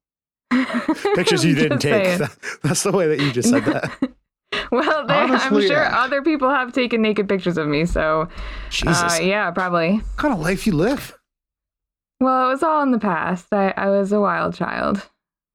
Pictures 1.15 1.45
you 1.45 1.55
didn't 1.55 1.79
take. 1.79 2.05
saying. 2.05 2.31
That's 2.65 2.83
the 2.83 2.91
way 2.91 3.07
that 3.07 3.21
you 3.21 3.31
just 3.31 3.49
said 3.49 3.65
that. 3.67 3.93
well, 4.73 5.07
they, 5.07 5.15
I'm 5.15 5.61
sure 5.61 5.87
I- 5.87 6.05
other 6.05 6.23
people 6.23 6.51
have 6.51 6.73
taken 6.73 7.03
naked 7.03 7.29
pictures 7.29 7.57
of 7.57 7.69
me. 7.69 7.85
So, 7.85 8.29
Jesus, 8.71 9.21
uh, 9.21 9.23
yeah, 9.23 9.49
probably. 9.53 9.99
what 9.99 10.17
kind 10.17 10.35
of 10.35 10.41
life 10.41 10.67
you 10.67 10.73
live? 10.73 11.17
Well, 12.19 12.47
it 12.49 12.53
was 12.53 12.65
all 12.65 12.83
in 12.83 12.91
the 12.91 12.99
past. 12.99 13.47
I, 13.53 13.73
I 13.77 13.91
was 13.91 14.11
a 14.11 14.21
wild 14.21 14.55
child 14.55 15.09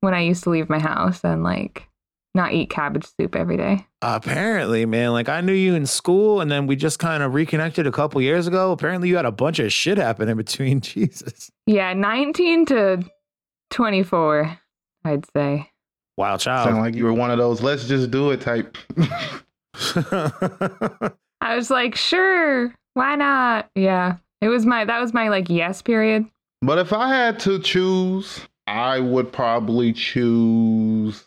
when 0.06 0.14
I 0.14 0.22
used 0.22 0.44
to 0.46 0.50
leave 0.52 0.70
my 0.70 0.80
house 0.80 1.24
and 1.26 1.44
like 1.44 1.88
not 2.34 2.54
eat 2.54 2.70
cabbage 2.70 3.06
soup 3.20 3.36
every 3.36 3.58
day. 3.58 3.86
Apparently, 4.02 4.86
man. 4.86 5.12
Like 5.12 5.28
I 5.30 5.42
knew 5.42 5.54
you 5.54 5.74
in 5.76 5.86
school, 5.86 6.40
and 6.42 6.50
then 6.52 6.68
we 6.68 6.76
just 6.76 7.00
kind 7.00 7.24
of 7.24 7.34
reconnected 7.34 7.88
a 7.88 7.92
couple 7.92 8.22
years 8.22 8.46
ago. 8.48 8.72
Apparently, 8.72 9.10
you 9.10 9.16
had 9.16 9.26
a 9.26 9.32
bunch 9.32 9.60
of 9.60 9.72
shit 9.74 9.98
happen 9.98 10.30
in 10.30 10.38
between. 10.38 10.80
Jesus, 10.82 11.50
Yeah, 11.66 11.94
19 11.94 12.66
to 12.68 13.04
24, 13.72 14.60
I'd 15.06 15.26
say. 15.36 15.72
wild 16.18 16.42
Sound 16.42 16.70
child. 16.70 16.80
like 16.82 16.96
you 16.96 17.06
were 17.06 17.14
one 17.14 17.32
of 17.32 17.38
those 17.38 17.62
let's 17.62 17.88
just 17.88 18.12
do 18.12 18.32
it 18.32 18.42
type. 18.42 18.78
I 21.42 21.56
was 21.56 21.70
like, 21.70 21.96
sure, 21.96 22.74
why 22.94 23.16
not? 23.16 23.70
Yeah. 23.76 24.18
It 24.42 24.50
was 24.50 24.66
my 24.66 24.86
that 24.86 25.00
was 25.00 25.14
my 25.14 25.30
like 25.30 25.50
yes 25.50 25.82
period. 25.82 26.26
but 26.62 26.78
if 26.78 26.94
I 26.94 27.08
had 27.10 27.40
to 27.42 27.60
choose, 27.60 28.40
I 28.76 29.00
would 29.00 29.32
probably 29.32 29.94
choose. 29.94 31.26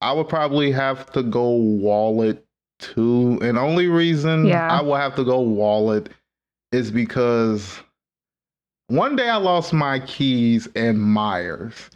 I 0.00 0.12
would 0.12 0.28
probably 0.28 0.70
have 0.70 1.10
to 1.14 1.22
go 1.24 1.48
wallet 1.50 2.46
too. 2.78 3.40
And 3.42 3.58
only 3.58 3.88
reason 3.88 4.46
Yeah. 4.46 4.68
I 4.70 4.82
will 4.82 4.94
have 4.94 5.16
to 5.16 5.24
go 5.24 5.40
wallet 5.40 6.10
is 6.70 6.92
because 6.92 7.80
one 8.86 9.16
day 9.16 9.28
I 9.28 9.36
lost 9.36 9.72
my 9.72 9.98
keys 9.98 10.68
in 10.76 11.00
Myers. 11.00 11.90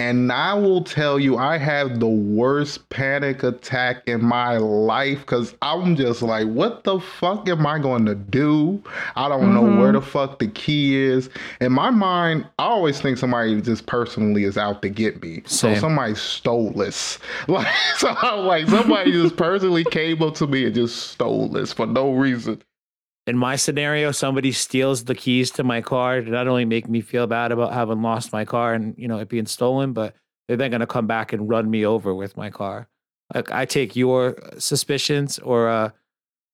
And 0.00 0.30
I 0.30 0.54
will 0.54 0.84
tell 0.84 1.18
you, 1.18 1.38
I 1.38 1.58
had 1.58 1.98
the 1.98 2.06
worst 2.06 2.88
panic 2.88 3.42
attack 3.42 4.02
in 4.06 4.24
my 4.24 4.56
life 4.58 5.18
because 5.20 5.56
I'm 5.60 5.96
just 5.96 6.22
like, 6.22 6.46
what 6.46 6.84
the 6.84 7.00
fuck 7.00 7.48
am 7.48 7.66
I 7.66 7.80
going 7.80 8.06
to 8.06 8.14
do? 8.14 8.80
I 9.16 9.28
don't 9.28 9.52
know 9.52 9.64
Mhm. 9.64 9.80
where 9.80 9.90
the 9.92 10.00
fuck 10.00 10.38
the 10.38 10.46
key 10.46 10.94
is. 10.96 11.28
In 11.60 11.72
my 11.72 11.90
mind, 11.90 12.46
I 12.60 12.64
always 12.66 13.00
think 13.00 13.18
somebody 13.18 13.60
just 13.60 13.86
personally 13.86 14.44
is 14.44 14.56
out 14.56 14.82
to 14.82 14.88
get 14.88 15.20
me. 15.20 15.42
Same. 15.46 15.74
So 15.74 15.80
somebody 15.80 16.14
stole 16.14 16.70
this. 16.70 17.18
Like, 17.48 17.66
so 17.96 18.08
I'm 18.22 18.46
like, 18.46 18.68
somebody 18.68 19.10
just 19.12 19.36
personally 19.36 19.82
came 19.84 20.22
up 20.22 20.34
to 20.36 20.46
me 20.46 20.64
and 20.66 20.74
just 20.74 21.08
stole 21.10 21.48
this 21.48 21.72
for 21.72 21.86
no 21.86 22.12
reason. 22.12 22.62
In 23.28 23.36
my 23.36 23.56
scenario, 23.56 24.10
somebody 24.10 24.52
steals 24.52 25.04
the 25.04 25.14
keys 25.14 25.50
to 25.50 25.62
my 25.62 25.82
car 25.82 26.22
to 26.22 26.30
not 26.30 26.48
only 26.48 26.64
make 26.64 26.88
me 26.88 27.02
feel 27.02 27.26
bad 27.26 27.52
about 27.52 27.74
having 27.74 28.00
lost 28.00 28.32
my 28.32 28.46
car 28.46 28.72
and 28.72 28.94
you 28.96 29.06
know 29.06 29.18
it 29.18 29.28
being 29.28 29.44
stolen, 29.44 29.92
but 29.92 30.14
they're 30.46 30.56
then 30.56 30.70
going 30.70 30.80
to 30.80 30.86
come 30.86 31.06
back 31.06 31.34
and 31.34 31.46
run 31.46 31.70
me 31.70 31.84
over 31.84 32.14
with 32.14 32.38
my 32.38 32.48
car. 32.48 32.88
Like 33.34 33.52
I 33.52 33.66
take 33.66 33.94
your 33.94 34.38
suspicions 34.56 35.38
or 35.40 35.68
uh, 35.68 35.90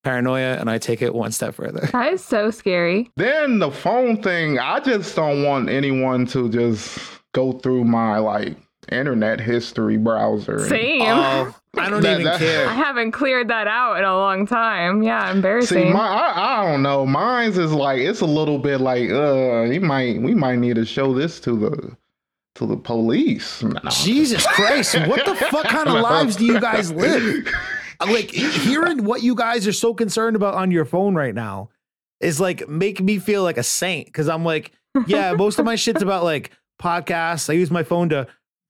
paranoia, 0.02 0.57
and 0.59 0.69
I 0.69 0.78
take 0.78 1.00
it 1.00 1.14
one 1.14 1.31
step 1.31 1.54
further. 1.54 1.88
That 1.93 2.12
is 2.12 2.25
so 2.25 2.50
scary. 2.50 3.09
Then 3.16 3.61
the 3.61 3.71
phone 3.71 4.21
thing, 4.21 4.59
I 4.59 4.81
just 4.81 5.14
don't 5.14 5.45
want 5.45 5.69
anyone 5.69 6.26
to 6.26 6.49
just 6.49 6.99
go 7.33 7.52
through 7.52 7.85
my 7.85 8.19
like 8.19 8.57
internet 8.90 9.40
history 9.40 9.96
browser. 9.96 10.66
Same. 10.68 11.02
Oh, 11.02 11.54
I 11.76 11.88
don't 11.90 12.02
That- 12.02 12.12
even 12.20 12.24
that- 12.24 12.38
care. 12.38 12.68
I 12.68 12.72
haven't 12.74 13.12
cleared 13.12 13.48
that 13.48 13.66
out 13.66 13.98
in 13.98 14.04
a 14.04 14.14
long 14.16 14.46
time. 14.46 15.02
Yeah, 15.02 15.26
See, 15.30 15.36
embarrassing. 15.36 15.92
my 15.92 16.00
I, 16.06 16.60
I 16.62 16.70
don't 16.70 16.82
know. 16.82 17.04
Mine's 17.06 17.58
is 17.58 17.72
like 17.72 18.00
it's 18.00 18.20
a 18.20 18.26
little 18.26 18.58
bit 18.58 18.80
like 18.80 19.10
uh, 19.10 19.62
you 19.62 19.80
might 19.80 20.20
we 20.22 20.34
might 20.34 20.56
need 20.58 20.76
to 20.76 20.84
show 20.84 21.12
this 21.14 21.40
to 21.40 21.56
the 21.58 21.96
to 22.56 22.66
the 22.66 22.76
police. 22.76 23.62
No. 23.62 23.80
Jesus 23.90 24.46
Christ, 24.46 24.94
what 25.08 25.24
the 25.26 25.34
fuck 25.34 25.66
kind 25.66 25.88
of 25.88 25.94
lives 26.02 26.36
do 26.36 26.44
you 26.44 26.60
guys 26.60 26.92
live? 26.92 27.46
Like 28.00 28.30
hearing 28.32 29.04
what 29.04 29.22
you 29.22 29.34
guys 29.36 29.66
are 29.68 29.72
so 29.72 29.94
concerned 29.94 30.34
about 30.36 30.54
on 30.54 30.72
your 30.72 30.84
phone 30.84 31.14
right 31.14 31.34
now 31.34 31.70
is 32.20 32.40
like 32.40 32.68
make 32.68 33.00
me 33.00 33.18
feel 33.20 33.44
like 33.44 33.56
a 33.56 33.62
saint 33.62 34.06
because 34.06 34.28
I'm 34.28 34.44
like, 34.44 34.72
yeah, 35.06 35.32
most 35.34 35.58
of 35.60 35.64
my 35.64 35.76
shit's 35.76 36.02
about 36.02 36.24
like 36.24 36.50
podcasts. 36.82 37.48
I 37.48 37.52
use 37.54 37.70
my 37.70 37.84
phone 37.84 38.08
to 38.10 38.26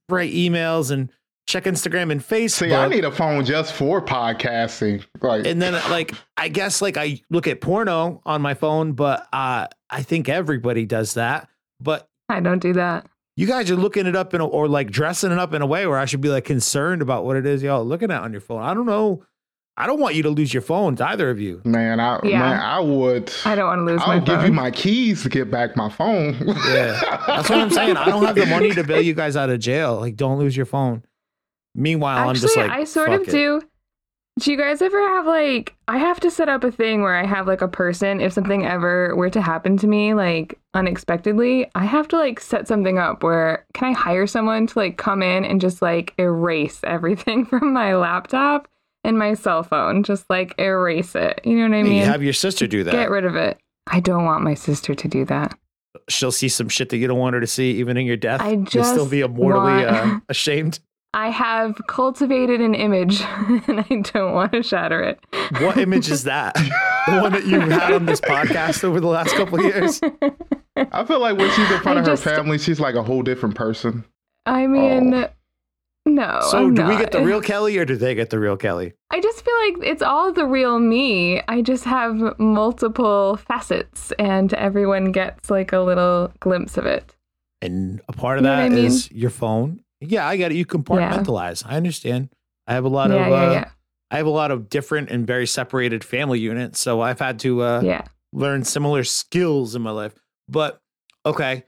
write 0.08 0.32
emails 0.32 0.90
and 0.90 1.10
check 1.46 1.64
Instagram 1.64 2.10
and 2.10 2.20
Facebook. 2.20 2.68
See, 2.68 2.74
I 2.74 2.88
need 2.88 3.04
a 3.04 3.12
phone 3.12 3.44
just 3.44 3.72
for 3.74 4.00
podcasting. 4.00 5.04
Like, 5.20 5.46
and 5.46 5.60
then 5.60 5.74
like 5.90 6.14
I 6.36 6.48
guess 6.48 6.80
like 6.82 6.96
I 6.96 7.20
look 7.30 7.46
at 7.46 7.60
porno 7.60 8.20
on 8.24 8.42
my 8.42 8.54
phone, 8.54 8.92
but 8.92 9.26
uh 9.32 9.66
I 9.90 10.02
think 10.02 10.28
everybody 10.28 10.86
does 10.86 11.14
that. 11.14 11.48
But 11.80 12.08
I 12.28 12.40
don't 12.40 12.60
do 12.60 12.72
that. 12.74 13.06
you 13.36 13.46
guys 13.46 13.70
are 13.70 13.76
looking 13.76 14.06
it 14.06 14.16
up 14.16 14.32
in 14.32 14.40
a, 14.40 14.46
or 14.46 14.68
like 14.68 14.90
dressing 14.90 15.30
it 15.32 15.38
up 15.38 15.52
in 15.54 15.60
a 15.62 15.66
way 15.66 15.86
where 15.86 15.98
I 15.98 16.04
should 16.06 16.20
be 16.20 16.30
like 16.30 16.44
concerned 16.44 17.02
about 17.02 17.24
what 17.24 17.36
it 17.36 17.44
is 17.46 17.62
y'all 17.62 17.84
looking 17.84 18.10
at 18.10 18.22
on 18.22 18.32
your 18.32 18.40
phone. 18.40 18.62
I 18.62 18.72
don't 18.74 18.86
know. 18.86 19.22
I 19.76 19.86
don't 19.88 19.98
want 19.98 20.14
you 20.14 20.22
to 20.22 20.30
lose 20.30 20.54
your 20.54 20.60
phones, 20.62 21.00
either 21.00 21.30
of 21.30 21.40
you. 21.40 21.60
man, 21.64 21.98
I 21.98 22.20
Yeah. 22.22 22.38
man, 22.38 22.60
I 22.60 22.78
would. 22.80 23.32
I 23.44 23.54
don't 23.56 23.66
want 23.66 23.80
to 23.80 23.84
lose 23.84 23.98
my 24.00 24.04
phone. 24.06 24.14
I'll 24.14 24.20
give 24.24 24.36
phone. 24.36 24.46
you 24.46 24.52
my 24.52 24.70
keys 24.70 25.22
to 25.24 25.28
get 25.28 25.50
back 25.50 25.76
my 25.76 25.88
phone. 25.88 26.34
Yeah. 26.68 27.00
That's 27.26 27.50
what 27.50 27.58
I'm 27.58 27.70
saying. 27.70 27.96
I 27.96 28.04
don't 28.06 28.24
have 28.24 28.36
the 28.36 28.46
money 28.46 28.70
to 28.72 28.84
bail 28.84 29.00
you 29.00 29.14
guys 29.14 29.36
out 29.36 29.50
of 29.50 29.58
jail. 29.58 29.96
Like, 29.98 30.14
don't 30.16 30.38
lose 30.38 30.56
your 30.56 30.66
phone. 30.66 31.02
Meanwhile, 31.74 32.28
I'm 32.28 32.34
just 32.36 32.56
like, 32.56 32.70
I 32.70 32.84
sort 32.84 33.08
fuck 33.08 33.22
of 33.22 33.28
it. 33.28 33.32
do. 33.32 33.60
Do 34.40 34.50
you 34.50 34.56
guys 34.56 34.82
ever 34.82 35.00
have 35.00 35.26
like 35.26 35.74
I 35.86 35.98
have 35.98 36.18
to 36.20 36.30
set 36.30 36.48
up 36.48 36.64
a 36.64 36.70
thing 36.72 37.02
where 37.02 37.14
I 37.14 37.24
have 37.24 37.46
like 37.46 37.62
a 37.62 37.68
person 37.68 38.20
if 38.20 38.32
something 38.32 38.66
ever 38.66 39.14
were 39.14 39.30
to 39.30 39.40
happen 39.40 39.76
to 39.78 39.86
me 39.86 40.12
like 40.14 40.58
unexpectedly, 40.74 41.70
I 41.76 41.84
have 41.84 42.08
to 42.08 42.16
like 42.16 42.40
set 42.40 42.66
something 42.66 42.98
up 42.98 43.22
where 43.22 43.64
can 43.74 43.88
I 43.90 43.92
hire 43.92 44.26
someone 44.26 44.66
to 44.68 44.78
like 44.78 44.96
come 44.98 45.22
in 45.22 45.44
and 45.44 45.60
just 45.60 45.82
like 45.82 46.14
erase 46.18 46.80
everything 46.84 47.44
from 47.46 47.72
my 47.72 47.94
laptop 47.94 48.66
and 49.04 49.18
my 49.18 49.34
cell 49.34 49.62
phone, 49.62 50.02
just 50.02 50.28
like 50.30 50.54
erase 50.58 51.14
it. 51.14 51.40
You 51.44 51.56
know 51.56 51.68
what 51.68 51.74
I 51.74 51.78
You 51.78 51.84
mean? 51.84 52.02
have 52.04 52.22
your 52.22 52.32
sister 52.32 52.66
do 52.66 52.82
that. 52.84 52.92
Get 52.92 53.10
rid 53.10 53.24
of 53.24 53.36
it. 53.36 53.58
I 53.86 54.00
don't 54.00 54.24
want 54.24 54.42
my 54.42 54.54
sister 54.54 54.94
to 54.94 55.08
do 55.08 55.24
that. 55.26 55.56
She'll 56.08 56.32
see 56.32 56.48
some 56.48 56.68
shit 56.68 56.88
that 56.88 56.96
you 56.96 57.06
don't 57.06 57.18
want 57.18 57.34
her 57.34 57.40
to 57.40 57.46
see, 57.46 57.72
even 57.72 57.96
in 57.96 58.06
your 58.06 58.16
death. 58.16 58.40
I 58.40 58.52
You'll 58.72 58.84
still 58.84 59.06
be 59.08 59.20
immortally 59.20 59.84
want- 59.84 59.86
uh, 59.86 60.20
ashamed. 60.28 60.80
I 61.16 61.28
have 61.30 61.80
cultivated 61.86 62.60
an 62.60 62.74
image 62.74 63.20
and 63.68 63.80
I 63.88 64.02
don't 64.12 64.32
want 64.32 64.50
to 64.52 64.64
shatter 64.64 65.00
it. 65.00 65.20
What 65.60 65.76
image 65.76 66.10
is 66.10 66.24
that? 66.24 66.54
the 67.06 67.20
one 67.20 67.30
that 67.32 67.46
you've 67.46 67.70
had 67.70 67.92
on 67.92 68.06
this 68.06 68.20
podcast 68.20 68.82
over 68.82 68.98
the 69.00 69.06
last 69.06 69.32
couple 69.36 69.60
of 69.60 69.64
years? 69.64 70.00
I 70.76 71.04
feel 71.04 71.20
like 71.20 71.38
when 71.38 71.48
she's 71.50 71.70
in 71.70 71.80
front 71.82 71.98
I 71.98 72.00
of 72.00 72.06
her 72.08 72.16
family, 72.16 72.58
she's 72.58 72.80
like 72.80 72.96
a 72.96 73.02
whole 73.04 73.22
different 73.22 73.54
person. 73.54 74.04
I 74.44 74.66
mean, 74.66 75.14
Oh. 75.14 75.28
No. 76.06 76.40
So, 76.50 76.58
I'm 76.58 76.74
do 76.74 76.84
we 76.86 76.96
get 76.96 77.12
the 77.12 77.22
real 77.22 77.40
Kelly 77.50 77.78
or 77.78 77.84
do 77.84 77.96
they 77.96 78.14
get 78.14 78.30
the 78.30 78.38
real 78.38 78.56
Kelly? 78.56 78.92
I 79.10 79.20
just 79.20 79.44
feel 79.44 79.54
like 79.66 79.88
it's 79.88 80.02
all 80.02 80.32
the 80.32 80.46
real 80.46 80.78
me. 80.78 81.42
I 81.48 81.62
just 81.62 81.84
have 81.84 82.38
multiple 82.38 83.36
facets, 83.36 84.12
and 84.18 84.52
everyone 84.54 85.12
gets 85.12 85.50
like 85.50 85.72
a 85.72 85.80
little 85.80 86.32
glimpse 86.40 86.76
of 86.76 86.86
it. 86.86 87.16
And 87.62 88.02
a 88.08 88.12
part 88.12 88.38
of 88.38 88.44
You 88.44 88.50
know 88.50 88.56
that 88.56 88.70
what 88.70 88.78
I 88.78 88.82
is 88.82 89.10
your 89.10 89.30
phone. 89.30 89.80
Yeah, 90.00 90.26
I 90.26 90.36
get 90.36 90.52
it. 90.52 90.56
You 90.56 90.66
compartmentalize. 90.66 91.64
I 91.66 91.76
understand. 91.76 92.28
I 92.66 92.74
have 92.74 92.84
a 92.84 92.88
lot 92.88 93.10
yeah, 93.10 93.16
of 93.16 93.28
yeah, 93.28 93.36
uh, 93.36 93.52
yeah, 93.52 93.70
I 94.10 94.16
have 94.18 94.26
a 94.26 94.30
lot 94.30 94.50
of 94.50 94.68
different 94.68 95.10
and 95.10 95.26
very 95.26 95.46
separated 95.46 96.04
family 96.04 96.38
units, 96.38 96.80
so 96.80 97.00
I've 97.00 97.18
had 97.18 97.38
to 97.40 97.62
uh, 97.62 97.80
yeah. 97.82 98.02
learn 98.32 98.64
similar 98.64 99.04
skills 99.04 99.74
in 99.74 99.82
my 99.82 99.90
life. 99.90 100.14
But 100.48 100.80
okay, 101.24 101.64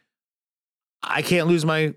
I 1.03 1.23
can't 1.23 1.49
lose 1.49 1.65
my 1.65 1.95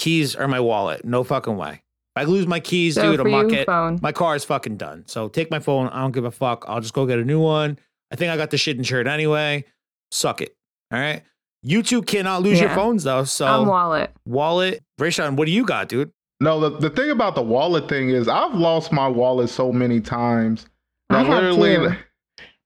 keys 0.00 0.34
or 0.34 0.48
my 0.48 0.58
wallet. 0.60 1.04
No 1.04 1.22
fucking 1.22 1.56
way. 1.56 1.82
If 2.16 2.22
I 2.22 2.24
lose 2.24 2.46
my 2.46 2.58
keys, 2.58 2.94
So 2.96 3.02
dude, 3.12 3.20
I'm 3.20 3.30
not 3.30 3.44
you, 3.44 3.50
get 3.50 3.66
phone. 3.66 4.00
my 4.02 4.10
car 4.12 4.34
is 4.34 4.44
fucking 4.44 4.76
done. 4.78 5.04
So 5.06 5.28
take 5.28 5.50
my 5.50 5.60
phone. 5.60 5.88
I 5.88 6.00
don't 6.00 6.10
give 6.12 6.24
a 6.24 6.30
fuck. 6.32 6.64
I'll 6.66 6.80
just 6.80 6.94
go 6.94 7.06
get 7.06 7.18
a 7.20 7.24
new 7.24 7.40
one. 7.40 7.78
I 8.10 8.16
think 8.16 8.32
I 8.32 8.36
got 8.36 8.50
the 8.50 8.58
shit 8.58 8.76
insured 8.76 9.06
anyway. 9.06 9.64
Suck 10.10 10.40
it. 10.40 10.56
All 10.92 10.98
right. 10.98 11.22
You 11.62 11.82
two 11.82 12.02
cannot 12.02 12.42
lose 12.42 12.58
your 12.58 12.70
phones 12.70 13.04
though. 13.04 13.24
So 13.24 13.46
Um, 13.46 13.68
wallet. 13.68 14.10
wallet, 14.26 14.82
Raysean, 15.00 15.36
what 15.36 15.44
do 15.46 15.52
you 15.52 15.64
got, 15.64 15.88
dude? 15.88 16.10
No, 16.40 16.58
the, 16.58 16.70
the 16.78 16.90
thing 16.90 17.10
about 17.10 17.34
the 17.34 17.42
wallet 17.42 17.86
thing 17.88 18.08
is 18.08 18.26
I've 18.26 18.54
lost 18.54 18.90
my 18.92 19.06
wallet 19.06 19.50
so 19.50 19.70
many 19.70 20.00
times. 20.00 20.66
I 21.10 21.22
That 21.22 21.26
have 21.26 21.42
literally 21.58 21.90
too. 21.90 21.96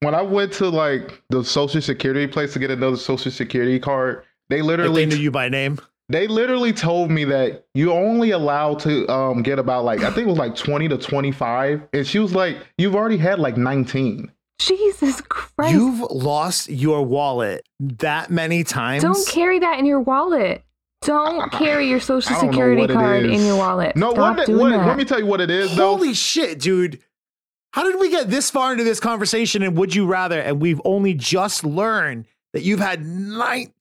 when 0.01 0.15
I 0.15 0.23
went 0.23 0.53
to 0.55 0.69
like 0.69 1.21
the 1.31 1.43
social 1.45 1.83
security 1.83 2.27
place 2.29 2.53
to 2.53 2.61
get 2.61 2.71
another 2.71 2.97
social 2.97 3.33
security 3.33 3.79
card, 3.81 4.23
they 4.49 4.61
Like 4.63 4.69
literally 4.69 5.05
they 5.05 5.17
knew 5.17 5.21
you 5.23 5.31
by 5.33 5.49
name. 5.49 5.81
They 6.09 6.27
literally 6.27 6.73
told 6.73 7.11
me 7.11 7.25
that 7.25 7.65
you 7.75 7.93
only 7.93 8.31
allowed 8.33 8.79
to 8.81 9.09
um 9.11 9.43
get 9.43 9.59
about 9.59 9.85
like 9.85 10.01
I 10.01 10.11
think 10.11 10.27
it 10.27 10.31
was 10.31 10.39
like 10.39 10.55
20 10.55 10.89
to 10.89 10.99
25 10.99 11.83
and 11.93 12.07
she 12.07 12.19
was 12.19 12.35
like 12.35 12.59
you've 12.79 12.95
already 12.95 13.17
had 13.17 13.39
like 13.39 13.57
19. 13.57 14.31
Jesus 14.61 15.21
Christ! 15.23 15.75
You've 15.75 16.01
lost 16.11 16.71
your 16.71 17.05
wallet 17.05 17.67
that 17.81 18.31
many 18.31 18.63
times. 18.65 19.03
don't 19.03 19.27
carry 19.29 19.59
that 19.59 19.79
in 19.79 19.85
your 19.87 20.01
wallet. 20.01 20.63
Don't 21.03 21.51
carry 21.53 21.89
your 21.89 22.01
social 22.13 22.35
security 22.37 22.87
card 22.87 23.25
in 23.25 23.45
your 23.45 23.57
wallet. 23.57 23.97
No, 23.97 24.13
Stop 24.13 24.37
what, 24.39 24.47
doing 24.47 24.59
what 24.59 24.71
that. 24.71 24.87
let 24.87 24.97
me 24.97 25.05
tell 25.05 25.19
you 25.19 25.27
what 25.27 25.41
it 25.41 25.51
is 25.51 25.75
though. 25.77 25.97
Holy 25.97 26.15
shit, 26.15 26.61
dude. 26.61 27.01
How 27.73 27.83
did 27.83 27.99
we 27.99 28.09
get 28.09 28.31
this 28.31 28.51
far 28.51 28.71
into 28.73 28.85
this 28.85 29.01
conversation 29.01 29.63
and 29.65 29.77
would 29.77 29.95
you 29.95 30.07
rather? 30.07 30.41
And 30.41 30.61
we've 30.61 30.81
only 30.85 31.13
just 31.15 31.65
learned 31.65 32.27
that 32.53 32.63
you've 32.63 32.79
had 32.79 33.05
19 33.05 33.73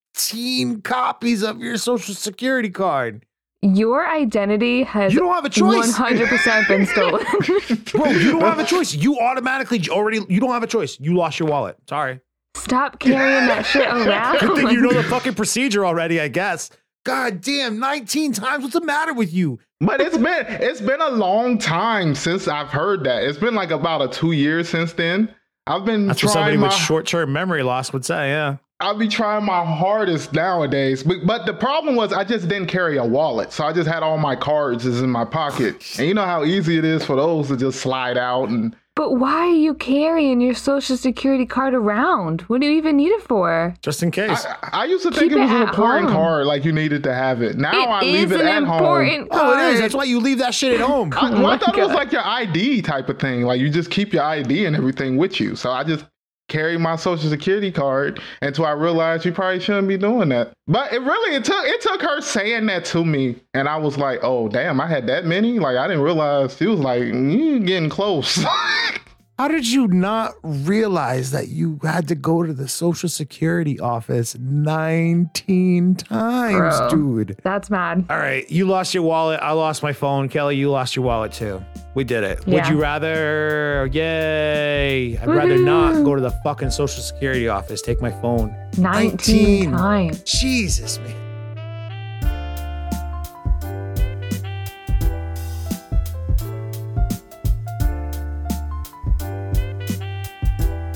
copies 0.83 1.43
of 1.43 1.59
your 1.59 1.77
social 1.77 2.13
security 2.15 2.69
card. 2.69 3.25
Your 3.61 4.05
identity 4.05 4.83
has 4.83 5.13
You 5.13 5.19
don't 5.19 5.33
have 5.33 5.45
a 5.45 5.49
choice. 5.49 5.93
100% 5.93 6.67
been 6.67 6.85
stolen. 6.85 7.23
Bro, 7.93 8.11
you 8.11 8.31
don't 8.33 8.41
have 8.41 8.59
a 8.59 8.65
choice. 8.65 8.93
You 8.93 9.19
automatically 9.19 9.81
already, 9.89 10.19
you 10.27 10.41
don't 10.41 10.51
have 10.51 10.63
a 10.63 10.67
choice. 10.67 10.99
You 10.99 11.15
lost 11.15 11.39
your 11.39 11.47
wallet. 11.47 11.77
Sorry. 11.87 12.19
Stop 12.55 12.99
carrying 12.99 13.47
that 13.47 13.65
shit 13.65 13.87
around. 13.87 14.39
Good 14.39 14.55
thing 14.57 14.67
you 14.69 14.81
know 14.81 14.91
the 14.91 15.03
fucking 15.03 15.35
procedure 15.35 15.85
already, 15.85 16.19
I 16.19 16.27
guess. 16.27 16.69
God 17.05 17.41
damn, 17.41 17.79
19 17.79 18.33
times. 18.33 18.63
What's 18.63 18.73
the 18.73 18.81
matter 18.81 19.13
with 19.13 19.33
you? 19.33 19.59
But 19.79 19.99
it's 19.99 20.17
been 20.17 20.45
it's 20.47 20.79
been 20.79 21.01
a 21.01 21.09
long 21.09 21.57
time 21.57 22.15
since 22.15 22.47
I've 22.47 22.69
heard 22.69 23.03
that. 23.05 23.23
It's 23.23 23.37
been 23.37 23.55
like 23.55 23.71
about 23.71 24.01
a 24.01 24.07
2 24.07 24.31
years 24.33 24.69
since 24.69 24.93
then. 24.93 25.33
I've 25.67 25.85
been 25.85 26.07
That's 26.07 26.23
what 26.23 26.33
somebody 26.33 26.57
my 26.57 26.67
with 26.67 26.75
short 26.75 27.05
term 27.07 27.33
memory 27.33 27.63
loss 27.63 27.91
would 27.93 28.05
say, 28.05 28.29
yeah. 28.29 28.57
I'll 28.83 28.97
be 28.97 29.07
trying 29.07 29.45
my 29.45 29.63
hardest 29.65 30.33
nowadays. 30.33 31.03
But, 31.03 31.25
but 31.25 31.45
the 31.45 31.53
problem 31.53 31.95
was 31.95 32.11
I 32.11 32.25
just 32.25 32.49
didn't 32.49 32.67
carry 32.67 32.97
a 32.97 33.05
wallet. 33.05 33.53
So 33.53 33.63
I 33.63 33.71
just 33.71 33.87
had 33.87 34.03
all 34.03 34.17
my 34.17 34.35
cards 34.35 34.85
is 34.85 35.01
in 35.01 35.09
my 35.09 35.23
pocket. 35.23 35.81
And 35.97 36.05
you 36.07 36.13
know 36.13 36.25
how 36.25 36.43
easy 36.43 36.77
it 36.77 36.83
is 36.83 37.05
for 37.05 37.15
those 37.15 37.47
to 37.47 37.55
just 37.55 37.79
slide 37.79 38.17
out 38.17 38.49
and 38.49 38.75
But 38.95 39.13
why 39.13 39.47
are 39.47 39.49
you 39.67 39.73
carrying 39.73 40.41
your 40.41 40.53
social 40.53 40.97
security 40.97 41.45
card 41.45 41.73
around? 41.73 42.41
What 42.41 42.59
do 42.61 42.67
you 42.67 42.77
even 42.77 42.97
need 42.97 43.11
it 43.11 43.23
for? 43.23 43.73
Just 43.81 44.03
in 44.03 44.11
case. 44.11 44.45
I, 44.45 44.81
I 44.81 44.85
used 44.85 45.03
to 45.03 45.11
think 45.11 45.31
Keep 45.31 45.39
it 45.39 45.41
was 45.41 45.51
it 45.51 45.55
an 45.55 45.61
important 45.69 46.09
home. 46.09 46.15
card, 46.15 46.45
like 46.45 46.65
you 46.65 46.73
needed 46.73 47.03
to 47.03 47.13
have 47.13 47.41
it. 47.41 47.57
Now 47.57 47.71
I 47.89 48.01
leave 48.01 48.31
it 48.33 48.41
at 48.41 48.63
home. 48.63 48.79
important 48.79 49.29
oh, 49.31 49.57
it 49.57 49.73
is. 49.75 49.79
That's 49.79 49.95
why 49.95 50.03
you 50.03 50.19
leave 50.19 50.39
that 50.39 50.53
shit 50.53 50.73
at 50.79 50.85
home. 50.85 51.11
I, 51.15 51.29
well, 51.31 51.33
I 51.33 51.39
oh 51.39 51.41
my 51.41 51.57
thought 51.57 51.77
it 51.77 51.83
was 51.83 51.93
like 51.95 52.11
your 52.11 52.25
ID 52.25 52.81
type 52.81 53.07
of 53.07 53.17
thing. 53.17 53.43
Like 53.43 53.61
you 53.61 53.69
just 53.69 53.89
keep 53.89 54.11
your 54.13 54.23
ID 54.23 54.65
and 54.65 54.75
everything 54.75 55.15
with 55.17 55.39
you. 55.39 55.55
So 55.55 55.71
I 55.71 55.83
just 55.85 56.05
carry 56.49 56.77
my 56.77 56.95
social 56.95 57.29
security 57.29 57.71
card 57.71 58.19
until 58.41 58.65
I 58.65 58.71
realized 58.71 59.25
you 59.25 59.31
probably 59.31 59.59
shouldn't 59.59 59.87
be 59.87 59.97
doing 59.97 60.29
that. 60.29 60.53
But 60.67 60.93
it 60.93 61.01
really 61.01 61.35
it 61.35 61.43
took 61.43 61.65
it 61.65 61.81
took 61.81 62.01
her 62.01 62.21
saying 62.21 62.65
that 62.67 62.85
to 62.85 63.03
me, 63.03 63.37
and 63.53 63.67
I 63.67 63.77
was 63.77 63.97
like, 63.97 64.19
oh 64.23 64.47
damn, 64.47 64.79
I 64.79 64.87
had 64.87 65.07
that 65.07 65.25
many. 65.25 65.59
Like 65.59 65.77
I 65.77 65.87
didn't 65.87 66.03
realize 66.03 66.57
she 66.57 66.67
was 66.67 66.79
like, 66.79 67.03
you 67.03 67.59
getting 67.59 67.89
close. 67.89 68.43
How 69.39 69.47
did 69.47 69.67
you 69.67 69.87
not 69.87 70.35
realize 70.43 71.31
that 71.31 71.47
you 71.47 71.79
had 71.81 72.07
to 72.09 72.15
go 72.15 72.43
to 72.43 72.53
the 72.53 72.67
Social 72.67 73.09
Security 73.09 73.79
office 73.79 74.37
19 74.37 75.95
times, 75.95 76.77
Bro. 76.77 76.89
dude? 76.89 77.39
That's 77.41 77.71
mad. 77.71 78.05
All 78.11 78.17
right, 78.17 78.47
you 78.51 78.67
lost 78.67 78.93
your 78.93 79.01
wallet. 79.01 79.39
I 79.41 79.53
lost 79.53 79.81
my 79.81 79.91
phone. 79.91 80.29
Kelly, 80.29 80.57
you 80.57 80.69
lost 80.69 80.95
your 80.95 81.03
wallet 81.03 81.31
too. 81.31 81.65
We 81.95 82.03
did 82.03 82.23
it. 82.23 82.45
Would 82.45 82.67
you 82.67 82.79
rather? 82.79 83.89
Yay! 83.91 85.17
I'd 85.17 85.27
rather 85.27 85.57
not 85.57 86.03
go 86.03 86.13
to 86.13 86.21
the 86.21 86.31
fucking 86.43 86.69
Social 86.69 87.01
Security 87.01 87.47
office. 87.47 87.81
Take 87.81 88.01
my 88.01 88.11
phone. 88.11 88.55
19, 88.77 89.71
19. 89.71 89.71
times. 89.71 90.23
Jesus, 90.23 90.99
man. 90.99 91.22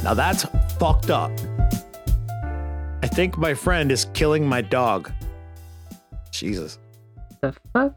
Now 0.07 0.13
that's 0.13 0.45
fucked 0.79 1.09
up. 1.09 1.31
I 3.03 3.07
think 3.07 3.37
my 3.37 3.53
friend 3.53 3.91
is 3.91 4.05
killing 4.13 4.47
my 4.47 4.61
dog. 4.61 5.11
Jesus. 6.31 6.79
The 7.41 7.53
fuck? 7.73 7.93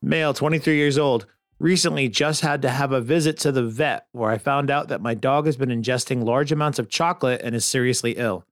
Male, 0.00 0.32
23 0.32 0.74
years 0.74 0.96
old. 0.96 1.26
Recently 1.58 2.08
just 2.08 2.40
had 2.40 2.62
to 2.62 2.70
have 2.70 2.92
a 2.92 3.02
visit 3.02 3.36
to 3.40 3.52
the 3.52 3.62
vet 3.62 4.06
where 4.12 4.30
I 4.30 4.38
found 4.38 4.70
out 4.70 4.88
that 4.88 5.02
my 5.02 5.12
dog 5.12 5.44
has 5.44 5.58
been 5.58 5.68
ingesting 5.68 6.24
large 6.24 6.50
amounts 6.50 6.78
of 6.78 6.88
chocolate 6.88 7.42
and 7.44 7.54
is 7.54 7.66
seriously 7.66 8.12
ill. 8.12 8.46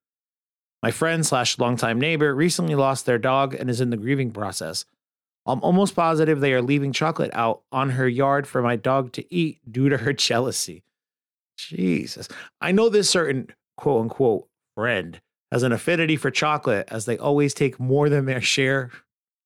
My 0.83 0.91
friend 0.91 1.25
slash 1.25 1.59
longtime 1.59 1.99
neighbor 1.99 2.35
recently 2.35 2.75
lost 2.75 3.07
their 3.07 3.17
dog 3.17 3.55
and 3.55 3.71
is 3.71 3.81
in 3.81 3.89
the 3.89 3.97
grieving 3.97 4.33
process. 4.33 4.85
I'm 5.47 5.63
almost 5.63 5.97
positive 5.97 6.41
they 6.41 6.53
are 6.53 6.61
leaving 6.61 6.93
chocolate 6.93 7.31
out 7.33 7.63
on 7.73 7.93
her 7.93 8.07
yard 8.07 8.47
for 8.47 8.61
my 8.61 8.77
dog 8.77 9.13
to 9.13 9.35
eat 9.35 9.61
due 9.73 9.89
to 9.89 9.97
her 9.97 10.13
jealousy. 10.29 10.83
Jesus. 11.57 12.29
I 12.61 12.73
know 12.73 12.89
this 12.89 13.09
certain 13.11 13.49
quote 13.77 14.03
unquote 14.03 14.47
friend 14.77 15.21
has 15.53 15.63
an 15.63 15.73
affinity 15.73 16.17
for 16.17 16.31
chocolate 16.31 16.89
as 16.91 17.05
they 17.07 17.17
always 17.19 17.55
take 17.55 17.79
more 17.79 18.09
than 18.09 18.27
their 18.27 18.41
share. 18.41 18.91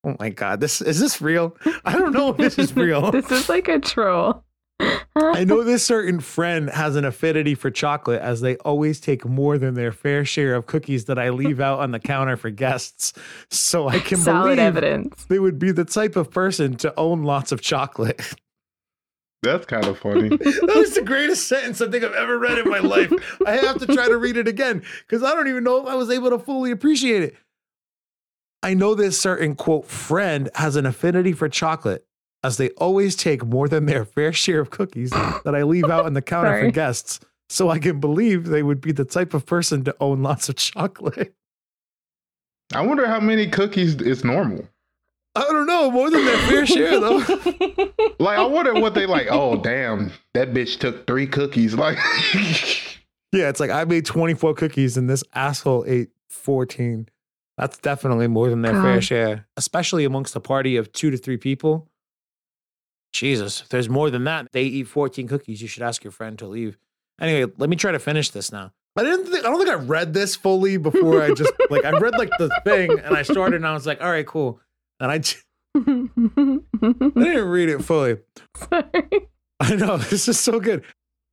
Oh 0.04 0.16
my 0.18 0.30
god, 0.30 0.60
this 0.60 0.80
is 0.80 1.00
this 1.00 1.20
real? 1.20 1.56
I 1.84 1.92
don't 1.92 2.12
know 2.12 2.30
if 2.30 2.36
this 2.36 2.58
is 2.58 2.74
real. 2.76 3.10
This 3.10 3.30
is 3.30 3.48
like 3.48 3.68
a 3.68 3.78
troll. 3.78 4.44
I 5.16 5.42
know 5.42 5.64
this 5.64 5.84
certain 5.84 6.20
friend 6.20 6.70
has 6.70 6.94
an 6.94 7.04
affinity 7.04 7.56
for 7.56 7.68
chocolate 7.68 8.22
as 8.22 8.40
they 8.40 8.56
always 8.58 9.00
take 9.00 9.24
more 9.24 9.58
than 9.58 9.74
their 9.74 9.90
fair 9.90 10.24
share 10.24 10.54
of 10.54 10.66
cookies 10.66 11.06
that 11.06 11.18
I 11.18 11.30
leave 11.30 11.58
out 11.58 11.80
on 11.80 11.90
the 11.90 11.98
counter 11.98 12.36
for 12.36 12.50
guests. 12.50 13.12
So 13.50 13.88
I 13.88 13.98
can 13.98 14.18
Solid 14.18 14.44
believe 14.44 14.58
evidence. 14.60 15.24
they 15.24 15.40
would 15.40 15.58
be 15.58 15.72
the 15.72 15.84
type 15.84 16.14
of 16.14 16.30
person 16.30 16.76
to 16.76 16.94
own 16.96 17.24
lots 17.24 17.50
of 17.50 17.60
chocolate. 17.60 18.22
That's 19.42 19.66
kind 19.66 19.87
of 19.87 19.99
funny. 19.99 20.28
that 20.37 20.73
was 20.75 20.95
the 20.95 21.02
greatest 21.02 21.47
sentence 21.49 21.80
I 21.80 21.88
think 21.88 22.04
I've 22.04 22.14
ever 22.14 22.38
read 22.38 22.59
in 22.59 22.68
my 22.68 22.80
life. 22.80 23.12
I 23.47 23.57
have 23.57 23.78
to 23.78 23.87
try 23.87 24.09
to 24.09 24.16
read 24.16 24.37
it 24.37 24.49
again 24.49 24.83
because 25.07 25.23
I 25.23 25.33
don't 25.33 25.49
even 25.49 25.64
know 25.64 25.80
if 25.80 25.87
I 25.87 25.95
was 25.95 26.11
able 26.11 26.30
to 26.30 26.38
fully 26.38 26.71
appreciate 26.71 27.23
it. 27.23 27.37
I 28.62 28.75
know 28.75 28.95
this 28.95 29.21
certain 29.21 29.54
quote 29.54 29.87
friend 29.87 30.50
has 30.57 30.75
an 30.75 30.87
affinity 30.87 31.33
for 31.33 31.49
chocolate 31.49 32.04
as 32.42 32.57
they 32.57 32.71
always 32.71 33.16
take 33.16 33.45
more 33.45 33.68
than 33.68 33.87
their 33.87 34.04
fair 34.04 34.33
share 34.33 34.61
of 34.61 34.71
cookies 34.71 35.11
that 35.45 35.54
I 35.54 35.62
leave 35.62 35.88
out 35.88 36.07
on 36.07 36.14
the 36.14 36.23
counter 36.23 36.61
for 36.61 36.71
guests. 36.71 37.21
So 37.49 37.71
I 37.71 37.78
can 37.78 37.99
believe 37.99 38.47
they 38.47 38.62
would 38.62 38.80
be 38.80 38.92
the 38.92 39.04
type 39.04 39.33
of 39.33 39.47
person 39.47 39.85
to 39.85 39.97
own 40.00 40.23
lots 40.23 40.49
of 40.49 40.57
chocolate. 40.57 41.35
I 42.75 42.83
wonder 42.83 43.07
how 43.07 43.21
many 43.21 43.49
cookies 43.49 43.95
is 43.97 44.25
normal. 44.25 44.68
I 45.38 45.52
don't 45.52 45.66
know, 45.66 45.90
more 45.90 46.11
than 46.11 46.25
their 46.25 46.38
fair 46.49 46.66
share 46.66 47.00
though. 47.00 47.21
Like 48.21 48.38
I 48.38 48.45
wonder 48.45 48.75
what 48.75 48.95
they 48.95 49.07
like. 49.07 49.28
Oh 49.30 49.57
damn, 49.62 50.11
that 50.35 50.52
bitch 50.52 50.78
took 50.80 51.07
three 51.07 51.26
cookies. 51.28 51.75
Like 51.75 51.97
Yeah, 53.33 53.49
it's 53.49 53.61
like 53.61 53.71
I 53.71 53.85
made 53.85 54.07
24 54.07 54.54
cookies 54.54 54.97
and 54.97 55.09
this 55.09 55.23
asshole 55.35 55.85
ate 55.87 56.11
14. 56.28 57.09
That's 57.57 57.78
definitely 57.78 58.26
more 58.26 58.50
than 58.50 58.62
their 58.62 58.75
fair 58.75 59.00
share, 59.00 59.47
especially 59.57 60.04
amongst 60.04 60.35
a 60.35 60.40
party 60.40 60.76
of 60.76 60.92
two 60.92 61.11
to 61.11 61.16
three 61.16 61.37
people. 61.37 61.88
Jesus, 63.12 63.61
if 63.62 63.68
there's 63.68 63.88
more 63.88 64.11
than 64.11 64.25
that. 64.25 64.49
They 64.52 64.64
eat 64.64 64.88
14 64.88 65.28
cookies. 65.28 65.62
You 65.62 65.68
should 65.68 65.83
ask 65.83 66.02
your 66.04 66.11
friend 66.11 66.38
to 66.38 66.47
leave. 66.47 66.76
Anyway, 67.21 67.50
let 67.57 67.71
me 67.71 67.76
try 67.76 67.90
to 67.92 67.99
finish 67.99 68.30
this 68.30 68.52
now. 68.52 68.73
I 68.97 69.02
didn't 69.04 69.26
think, 69.26 69.45
I 69.45 69.49
don't 69.50 69.59
think 69.59 69.71
I 69.71 69.75
read 69.75 70.12
this 70.12 70.35
fully 70.35 70.76
before 70.76 71.23
I 71.23 71.33
just 71.33 71.52
like 71.71 71.85
I 71.85 71.90
read 71.90 72.14
like 72.18 72.30
the 72.38 72.49
thing 72.64 72.99
and 72.99 73.16
I 73.16 73.23
started 73.23 73.57
and 73.57 73.66
I 73.66 73.73
was 73.73 73.87
like, 73.87 74.00
all 74.02 74.11
right, 74.11 74.26
cool. 74.26 74.61
And 75.00 75.10
I 75.10 75.18
didn't 75.74 77.48
read 77.48 77.68
it 77.68 77.84
fully. 77.84 78.18
Sorry. 78.56 79.28
I 79.60 79.74
know 79.74 79.96
this 80.10 80.28
is 80.28 80.38
so 80.38 80.60
good. 80.60 80.84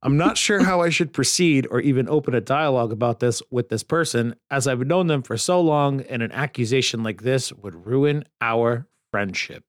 I'm 0.02 0.18
not 0.18 0.38
sure 0.38 0.64
how 0.64 0.82
I 0.82 0.90
should 0.90 1.14
proceed 1.14 1.68
or 1.72 1.80
even 1.80 2.08
open 2.08 2.36
a 2.36 2.42
dialogue 2.42 2.92
about 2.92 3.22
this 3.22 3.42
with 3.50 3.70
this 3.70 3.82
person, 3.82 4.36
as 4.52 4.68
I've 4.68 4.86
known 4.86 5.08
them 5.08 5.24
for 5.24 5.36
so 5.36 5.60
long, 5.60 6.02
and 6.02 6.22
an 6.22 6.32
accusation 6.32 7.02
like 7.02 7.24
this 7.24 7.52
would 7.52 7.88
ruin 7.88 8.24
our 8.40 8.88
friendship. 9.12 9.64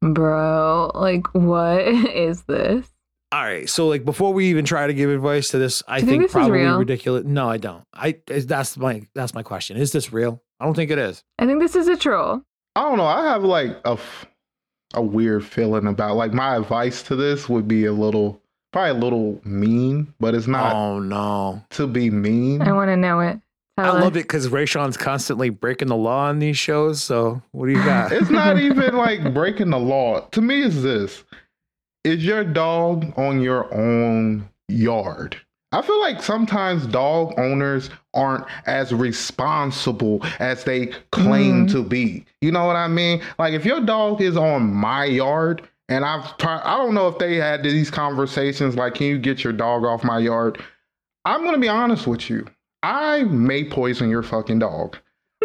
Bro, 0.00 0.92
like, 0.94 1.26
what 1.34 1.86
is 1.86 2.42
this? 2.42 2.86
All 3.30 3.42
right, 3.42 3.68
so 3.68 3.88
like 3.88 4.06
before 4.06 4.32
we 4.32 4.46
even 4.46 4.64
try 4.64 4.86
to 4.86 4.94
give 4.94 5.10
advice 5.10 5.50
to 5.50 5.58
this, 5.58 5.82
I 5.86 5.98
think 5.98 6.10
think 6.10 6.22
this 6.22 6.32
probably 6.32 6.60
ridiculous. 6.60 7.24
No, 7.26 7.50
I 7.50 7.58
don't. 7.58 7.84
I 7.92 8.20
that's 8.26 8.78
my 8.78 9.02
that's 9.14 9.34
my 9.34 9.42
question. 9.42 9.76
Is 9.76 9.92
this 9.92 10.14
real? 10.14 10.42
I 10.58 10.64
don't 10.64 10.72
think 10.74 10.90
it 10.90 10.98
is. 10.98 11.22
I 11.38 11.44
think 11.44 11.60
this 11.60 11.76
is 11.76 11.88
a 11.88 11.96
troll. 11.96 12.42
I 12.78 12.82
don't 12.82 12.98
know. 12.98 13.06
I 13.06 13.24
have 13.24 13.42
like 13.42 13.76
a 13.84 13.98
a 14.94 15.02
weird 15.02 15.44
feeling 15.44 15.88
about 15.88 16.14
like 16.14 16.32
my 16.32 16.54
advice 16.54 17.02
to 17.04 17.16
this 17.16 17.48
would 17.48 17.66
be 17.66 17.86
a 17.86 17.92
little 17.92 18.40
probably 18.72 18.90
a 18.90 18.94
little 18.94 19.40
mean, 19.44 20.14
but 20.20 20.32
it's 20.36 20.46
not 20.46 20.76
oh 20.76 21.00
no, 21.00 21.60
to 21.70 21.88
be 21.88 22.08
mean. 22.08 22.62
I 22.62 22.72
want 22.72 22.88
to 22.90 22.96
know 22.96 23.18
it. 23.18 23.40
I 23.76 23.84
Tell 23.84 23.94
love 23.94 24.12
us. 24.14 24.20
it 24.20 24.22
because 24.22 24.46
Raysean's 24.48 24.96
constantly 24.96 25.50
breaking 25.50 25.88
the 25.88 25.96
law 25.96 26.26
on 26.28 26.38
these 26.38 26.56
shows. 26.56 27.02
So 27.02 27.42
what 27.50 27.66
do 27.66 27.72
you 27.72 27.84
got? 27.84 28.12
It's 28.18 28.30
not 28.30 28.58
even 28.60 28.96
like 28.96 29.34
breaking 29.34 29.70
the 29.70 29.78
law. 29.80 30.20
To 30.20 30.40
me, 30.40 30.62
it's 30.62 30.80
this: 30.80 31.24
is 32.04 32.24
your 32.24 32.44
dog 32.44 33.12
on 33.18 33.40
your 33.40 33.74
own 33.74 34.48
yard? 34.68 35.36
I 35.70 35.82
feel 35.82 36.00
like 36.00 36.22
sometimes 36.22 36.86
dog 36.86 37.34
owners 37.38 37.90
aren't 38.14 38.44
as 38.66 38.92
responsible 38.94 40.22
as 40.38 40.64
they 40.64 40.86
claim 41.12 41.66
Mhm. 41.66 41.72
to 41.72 41.82
be. 41.82 42.24
You 42.40 42.52
know 42.52 42.64
what 42.66 42.76
I 42.76 42.88
mean? 42.88 43.20
Like 43.38 43.52
if 43.52 43.64
your 43.66 43.80
dog 43.80 44.22
is 44.22 44.36
on 44.36 44.72
my 44.72 45.04
yard, 45.04 45.62
and 45.90 46.04
I've 46.04 46.36
tried, 46.38 46.62
I 46.64 46.76
don't 46.78 46.94
know 46.94 47.08
if 47.08 47.18
they 47.18 47.36
had 47.36 47.62
these 47.62 47.90
conversations 47.90 48.76
like, 48.76 48.94
can 48.94 49.06
you 49.08 49.18
get 49.18 49.44
your 49.44 49.52
dog 49.52 49.84
off 49.84 50.04
my 50.04 50.18
yard? 50.18 50.58
I'm 51.24 51.44
gonna 51.44 51.58
be 51.58 51.68
honest 51.68 52.06
with 52.06 52.30
you. 52.30 52.46
I 52.82 53.24
may 53.24 53.64
poison 53.64 54.08
your 54.08 54.22
fucking 54.22 54.60
dog. 54.60 54.96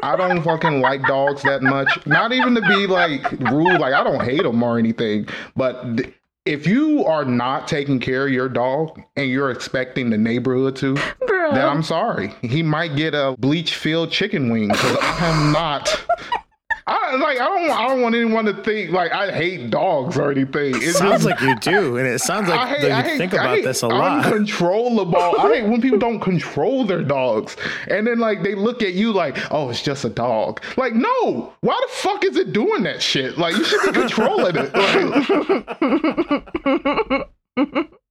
I 0.01 0.15
don't 0.15 0.41
fucking 0.41 0.81
like 0.81 1.03
dogs 1.03 1.43
that 1.43 1.61
much. 1.61 2.05
Not 2.05 2.31
even 2.31 2.55
to 2.55 2.61
be 2.61 2.87
like 2.87 3.29
rude, 3.51 3.79
like 3.79 3.93
I 3.93 4.03
don't 4.03 4.23
hate 4.23 4.43
them 4.43 4.63
or 4.63 4.77
anything. 4.79 5.27
But 5.55 5.97
th- 5.97 6.13
if 6.45 6.67
you 6.67 7.05
are 7.05 7.25
not 7.25 7.67
taking 7.67 7.99
care 7.99 8.27
of 8.27 8.33
your 8.33 8.49
dog 8.49 9.01
and 9.15 9.29
you're 9.29 9.51
expecting 9.51 10.09
the 10.09 10.17
neighborhood 10.17 10.75
to, 10.77 10.95
Bro. 11.25 11.53
then 11.53 11.67
I'm 11.67 11.83
sorry. 11.83 12.33
He 12.41 12.61
might 12.61 12.95
get 12.95 13.15
a 13.15 13.35
bleach 13.37 13.75
filled 13.75 14.11
chicken 14.11 14.49
wing 14.51 14.67
because 14.69 14.97
I 15.01 15.17
am 15.27 15.51
not. 15.53 16.05
I 16.85 17.15
like. 17.15 17.39
I 17.39 17.45
don't. 17.45 17.69
I 17.71 17.87
don't 17.87 18.01
want 18.01 18.13
anyone 18.15 18.43
to 18.45 18.53
think 18.63 18.91
like 18.91 19.13
I 19.13 19.31
hate 19.31 19.69
dogs 19.69 20.17
or 20.17 20.31
anything. 20.31 20.75
It 20.75 20.93
sounds 20.93 21.23
just- 21.23 21.25
like 21.25 21.39
you 21.41 21.55
do, 21.59 21.97
and 21.97 22.05
it 22.05 22.19
sounds 22.19 22.49
like 22.49 22.67
hate, 22.67 22.87
you 22.87 22.93
hate, 22.93 23.17
think 23.17 23.31
about 23.33 23.61
this 23.63 23.81
a 23.83 23.87
lot. 23.87 24.25
Uncontrollable. 24.25 25.15
I 25.39 25.55
hate 25.55 25.63
when 25.69 25.81
people 25.81 25.97
don't 25.99 26.19
control 26.19 26.83
their 26.85 27.01
dogs, 27.01 27.55
and 27.87 28.05
then 28.05 28.19
like 28.19 28.43
they 28.43 28.55
look 28.55 28.81
at 28.83 28.93
you 28.93 29.13
like, 29.13 29.37
"Oh, 29.51 29.69
it's 29.69 29.81
just 29.81 30.03
a 30.03 30.09
dog." 30.09 30.61
Like, 30.75 30.93
no. 30.93 31.53
Why 31.61 31.79
the 31.87 31.93
fuck 31.93 32.25
is 32.25 32.35
it 32.35 32.51
doing 32.51 32.83
that 32.83 33.01
shit? 33.01 33.37
Like, 33.37 33.55
you 33.55 33.63
should 33.63 33.81
be 33.85 33.91
controlling 34.01 34.55
it. 34.57 34.73
Like- 37.55 37.89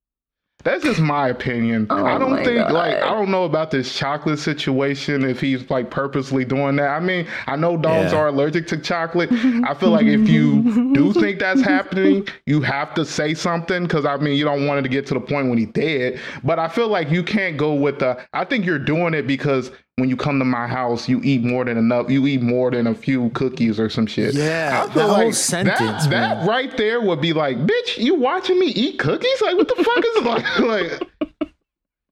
That's 0.64 0.84
just 0.84 1.00
my 1.00 1.28
opinion. 1.28 1.86
Oh 1.90 2.04
I 2.04 2.18
don't 2.18 2.36
think 2.44 2.58
God. 2.58 2.72
like 2.72 2.94
I 2.96 3.08
don't 3.10 3.30
know 3.30 3.44
about 3.44 3.70
this 3.70 3.94
chocolate 3.94 4.38
situation 4.38 5.24
if 5.24 5.40
he's 5.40 5.68
like 5.70 5.90
purposely 5.90 6.44
doing 6.44 6.76
that. 6.76 6.88
I 6.88 7.00
mean, 7.00 7.26
I 7.46 7.56
know 7.56 7.76
dogs 7.76 8.12
Yeah. 8.12 8.18
are 8.18 8.28
allergic 8.28 8.66
to 8.68 8.78
chocolate. 8.78 9.30
I 9.64 9.74
feel 9.74 9.90
like 9.90 10.06
if 10.06 10.28
you 10.28 10.62
do 10.94 11.12
think 11.12 11.38
that's 11.38 11.62
happening, 11.62 12.26
you 12.46 12.60
have 12.62 12.94
to 12.94 13.04
say 13.04 13.34
something 13.34 13.82
because 13.84 14.04
I 14.06 14.16
mean 14.18 14.36
you 14.36 14.44
don't 14.44 14.66
want 14.66 14.78
it 14.80 14.82
to 14.82 14.88
get 14.88 15.06
to 15.08 15.14
the 15.14 15.20
point 15.20 15.48
when 15.48 15.58
he's 15.58 15.68
dead. 15.72 16.20
But 16.44 16.58
I 16.58 16.68
feel 16.68 16.88
like 16.88 17.10
you 17.10 17.22
can't 17.22 17.56
go 17.56 17.74
with 17.74 17.98
the. 17.98 18.18
I 18.32 18.44
think 18.44 18.64
you're 18.64 18.78
doing 18.78 19.14
it 19.14 19.26
because 19.26 19.70
when 19.96 20.08
you 20.08 20.16
come 20.16 20.38
to 20.38 20.44
my 20.44 20.66
house, 20.66 21.08
you 21.08 21.20
eat 21.22 21.42
more 21.44 21.64
than 21.64 21.76
enough. 21.76 22.10
You 22.10 22.26
eat 22.26 22.40
more 22.42 22.70
than 22.70 22.86
a 22.86 22.94
few 22.94 23.28
cookies 23.30 23.78
or 23.78 23.90
some 23.90 24.06
shit. 24.06 24.34
Yeah, 24.34 24.86
I 24.88 24.92
feel 24.92 25.08
that 25.08 25.14
whole 25.14 25.32
sentence, 25.32 25.78
That, 25.78 26.10
that 26.10 26.48
right 26.48 26.74
there 26.76 27.00
would 27.00 27.20
be 27.20 27.32
like, 27.32 27.58
bitch, 27.58 27.98
you 27.98 28.14
watching 28.14 28.58
me 28.58 28.66
eat 28.68 28.98
cookies? 28.98 29.40
Like, 29.42 29.56
what 29.56 29.68
the 29.68 29.84
fuck 29.84 30.04
is 30.04 30.24
like, 30.24 30.58
like? 31.00 31.08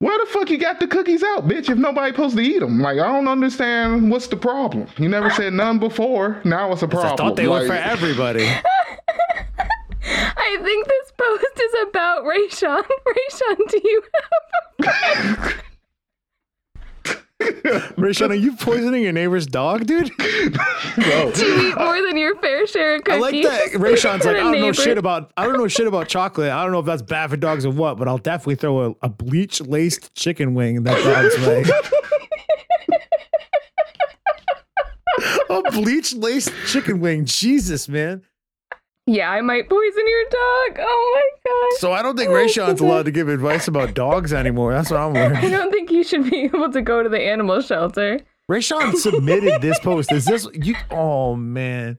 Where 0.00 0.18
the 0.18 0.26
fuck 0.30 0.48
you 0.50 0.56
got 0.56 0.80
the 0.80 0.86
cookies 0.86 1.22
out, 1.22 1.46
bitch? 1.46 1.68
If 1.68 1.76
nobody 1.76 2.12
supposed 2.12 2.36
to 2.36 2.42
eat 2.42 2.60
them, 2.60 2.80
like 2.80 2.98
I 2.98 3.06
don't 3.06 3.28
understand 3.28 4.10
what's 4.10 4.28
the 4.28 4.36
problem. 4.36 4.86
You 4.98 5.08
never 5.08 5.28
said 5.36 5.52
none 5.52 5.78
before. 5.78 6.40
Now 6.44 6.72
it's 6.72 6.82
a 6.82 6.88
problem. 6.88 7.16
thought 7.16 7.36
they 7.36 7.48
were 7.48 7.66
for 7.66 7.72
everybody. 7.74 8.48
I 10.02 10.58
think 10.62 10.86
this 10.86 11.12
post 11.18 11.60
is 11.60 11.88
about 11.88 12.24
Raysean. 12.24 12.82
Raysean, 13.06 13.68
do 13.68 13.80
you 13.84 14.02
have 14.84 15.62
Raysean, 17.40 18.30
are 18.30 18.34
you 18.34 18.54
poisoning 18.56 19.02
your 19.02 19.12
neighbor's 19.12 19.46
dog, 19.46 19.86
dude? 19.86 20.10
no. 20.18 21.32
do 21.32 21.44
you 21.46 21.70
eat 21.70 21.78
more 21.78 22.02
than 22.02 22.16
your 22.16 22.36
fair 22.36 22.66
share 22.66 22.96
of 22.96 23.02
I 23.08 23.16
like 23.16 23.42
that. 23.42 23.70
Raysean's 23.72 24.24
like, 24.24 24.36
A 24.36 24.40
I 24.40 24.42
don't 24.42 24.60
know 24.60 24.72
shit 24.72 24.98
about, 24.98 25.32
I 25.36 25.44
don't 25.44 25.56
know 25.56 25.68
shit 25.68 25.86
about 25.86 26.08
chocolate. 26.08 26.50
I 26.50 26.62
don't 26.62 26.72
know 26.72 26.80
if 26.80 26.86
that's 26.86 27.02
bad 27.02 27.30
for 27.30 27.36
dogs 27.36 27.64
or 27.64 27.70
what, 27.70 27.96
but 27.98 28.08
I'll 28.08 28.18
definitely 28.18 28.56
throw 28.56 28.90
a, 28.90 28.94
a 29.02 29.08
bleach 29.08 29.60
laced 29.62 30.14
chicken 30.14 30.54
wing 30.54 30.76
in 30.76 30.84
that 30.84 31.02
dog's 31.02 31.46
way. 31.46 31.64
a 35.48 35.70
bleach 35.72 36.14
laced 36.14 36.52
chicken 36.66 37.00
wing, 37.00 37.24
Jesus, 37.24 37.88
man. 37.88 38.22
Yeah, 39.12 39.28
I 39.28 39.40
might 39.40 39.68
poison 39.68 40.04
your 40.06 40.24
dog. 40.24 40.78
Oh 40.78 41.12
my 41.14 41.50
god. 41.50 41.80
So 41.80 41.92
I 41.92 42.00
don't 42.00 42.16
think 42.16 42.30
oh 42.30 42.34
Raysean's 42.34 42.80
allowed 42.80 43.06
to 43.06 43.10
give 43.10 43.28
advice 43.28 43.66
about 43.66 43.94
dogs 43.94 44.32
anymore. 44.32 44.72
That's 44.72 44.88
what 44.88 45.00
I'm 45.00 45.14
wondering. 45.14 45.44
I 45.44 45.50
don't 45.50 45.72
think 45.72 45.90
you 45.90 46.04
should 46.04 46.30
be 46.30 46.36
able 46.44 46.70
to 46.70 46.80
go 46.80 47.02
to 47.02 47.08
the 47.08 47.20
animal 47.20 47.60
shelter. 47.60 48.20
Raysean 48.48 48.94
submitted 48.96 49.62
this 49.62 49.80
post. 49.80 50.12
Is 50.12 50.26
this 50.26 50.46
you? 50.54 50.76
Oh 50.92 51.34
man, 51.34 51.98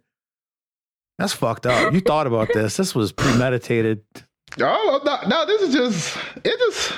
that's 1.17 1.33
fucked 1.33 1.65
up. 1.65 1.93
You 1.93 1.99
thought 1.99 2.27
about 2.27 2.47
this. 2.53 2.77
This 2.77 2.95
was 2.95 3.11
premeditated. 3.11 4.03
Oh 4.61 5.01
no, 5.03 5.27
no, 5.27 5.45
this 5.45 5.61
is 5.63 5.73
just 5.73 6.17
it. 6.45 6.57
Just 6.59 6.93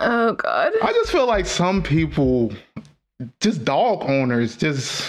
Oh 0.00 0.32
god. 0.32 0.72
I 0.82 0.92
just 0.92 1.12
feel 1.12 1.26
like 1.26 1.46
some 1.46 1.80
people, 1.80 2.52
just 3.40 3.64
dog 3.64 4.02
owners, 4.02 4.56
just 4.56 5.04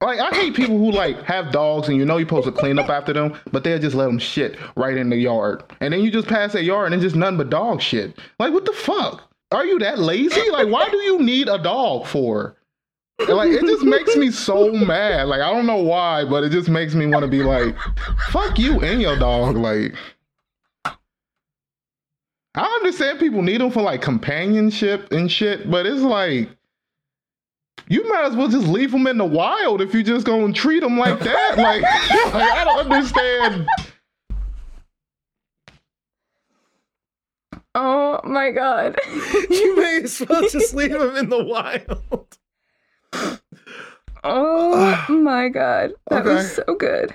like 0.00 0.20
I 0.20 0.30
hate 0.34 0.54
people 0.54 0.76
who 0.78 0.90
like 0.90 1.22
have 1.22 1.52
dogs 1.52 1.88
and 1.88 1.96
you 1.96 2.04
know 2.04 2.18
you're 2.18 2.28
supposed 2.28 2.46
to 2.46 2.52
clean 2.52 2.78
up 2.78 2.88
after 2.88 3.12
them, 3.12 3.38
but 3.52 3.64
they'll 3.64 3.78
just 3.78 3.96
let 3.96 4.06
them 4.06 4.18
shit 4.18 4.58
right 4.76 4.96
in 4.96 5.10
the 5.10 5.16
yard, 5.16 5.62
and 5.80 5.92
then 5.92 6.00
you 6.00 6.10
just 6.10 6.28
pass 6.28 6.52
that 6.52 6.64
yard 6.64 6.86
and 6.86 6.94
it's 6.94 7.02
just 7.02 7.16
nothing 7.16 7.38
but 7.38 7.50
dog 7.50 7.80
shit. 7.80 8.18
Like 8.38 8.52
what 8.52 8.64
the 8.64 8.72
fuck? 8.72 9.22
Are 9.52 9.64
you 9.64 9.78
that 9.78 9.98
lazy? 9.98 10.50
Like 10.50 10.68
why 10.68 10.88
do 10.90 10.98
you 10.98 11.20
need 11.20 11.48
a 11.48 11.58
dog 11.58 12.06
for? 12.06 12.56
Like 13.18 13.48
it 13.48 13.62
just 13.62 13.84
makes 13.84 14.14
me 14.16 14.30
so 14.30 14.72
mad. 14.72 15.28
Like 15.28 15.40
I 15.40 15.50
don't 15.52 15.66
know 15.66 15.82
why, 15.82 16.24
but 16.24 16.44
it 16.44 16.50
just 16.50 16.68
makes 16.68 16.94
me 16.94 17.06
want 17.06 17.22
to 17.22 17.30
be 17.30 17.42
like, 17.42 17.74
fuck 18.28 18.58
you 18.58 18.80
and 18.80 19.00
your 19.00 19.18
dog. 19.18 19.56
Like 19.56 19.94
I 22.54 22.64
understand 22.64 23.18
people 23.18 23.42
need 23.42 23.60
them 23.60 23.70
for 23.70 23.82
like 23.82 24.02
companionship 24.02 25.12
and 25.12 25.30
shit, 25.30 25.70
but 25.70 25.86
it's 25.86 26.02
like 26.02 26.50
you 27.88 28.08
might 28.08 28.24
as 28.24 28.34
well 28.34 28.48
just 28.48 28.66
leave 28.66 28.90
them 28.90 29.06
in 29.06 29.18
the 29.18 29.24
wild 29.24 29.80
if 29.80 29.94
you're 29.94 30.02
just 30.02 30.26
gonna 30.26 30.52
treat 30.52 30.80
them 30.80 30.98
like 30.98 31.20
that. 31.20 31.54
like, 31.58 31.82
like 31.82 32.52
I 32.52 32.64
don't 32.64 32.90
understand. 32.90 33.66
Oh 37.74 38.20
my 38.24 38.50
god. 38.50 38.98
You 39.50 39.76
may 39.76 40.00
as 40.02 40.20
well 40.26 40.48
just 40.48 40.74
leave 40.74 40.92
them 40.92 41.16
in 41.16 41.28
the 41.28 41.44
wild. 41.44 42.38
oh 44.24 45.06
my 45.08 45.48
god. 45.48 45.92
That 46.08 46.24
was 46.24 46.56
so 46.56 46.74
good. 46.74 47.14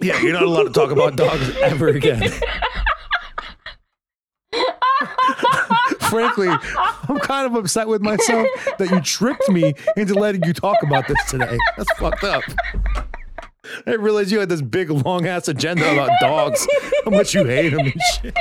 Yeah, 0.00 0.20
you're 0.20 0.32
not 0.32 0.42
allowed 0.42 0.64
to 0.64 0.72
talk 0.72 0.90
about 0.90 1.16
dogs 1.16 1.56
ever 1.62 1.88
again. 1.88 2.22
Frankly, 6.00 6.48
I'm 7.08 7.18
kind 7.18 7.46
of 7.46 7.54
upset 7.54 7.88
with 7.88 8.02
myself 8.02 8.46
that 8.78 8.90
you 8.90 9.00
tricked 9.00 9.48
me 9.48 9.74
into 9.96 10.14
letting 10.14 10.42
you 10.44 10.52
talk 10.52 10.82
about 10.82 11.06
this 11.08 11.18
today. 11.30 11.58
That's 11.76 11.92
fucked 11.98 12.24
up. 12.24 12.42
I 13.86 13.90
didn't 13.92 14.02
realize 14.02 14.30
you 14.30 14.40
had 14.40 14.48
this 14.50 14.60
big 14.62 14.90
long 14.90 15.26
ass 15.26 15.48
agenda 15.48 15.90
about 15.90 16.10
dogs, 16.20 16.66
how 17.04 17.10
much 17.10 17.34
you 17.34 17.44
hate 17.44 17.70
them 17.70 17.80
and 17.80 17.94
shit. 18.12 18.36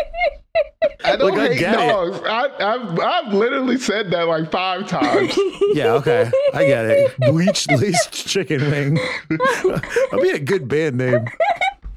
I 1.06 1.16
don't 1.16 1.32
Like, 1.36 1.52
I 1.52 1.54
hate 1.54 1.62
it. 1.62 1.72
dogs. 1.72 2.20
I, 2.26 2.48
I've 2.60 3.00
I've 3.00 3.34
literally 3.34 3.78
said 3.78 4.12
that 4.12 4.28
like 4.28 4.52
five 4.52 4.88
times. 4.88 5.38
Yeah, 5.74 5.94
okay. 5.94 6.30
I 6.54 6.66
get 6.68 6.86
it. 6.86 7.18
Bleach 7.18 7.68
laced 7.68 8.12
chicken 8.28 8.62
wing. 8.70 8.94
That'd 9.30 10.22
be 10.22 10.30
a 10.30 10.38
good 10.38 10.68
band 10.68 11.00
name. 11.00 11.26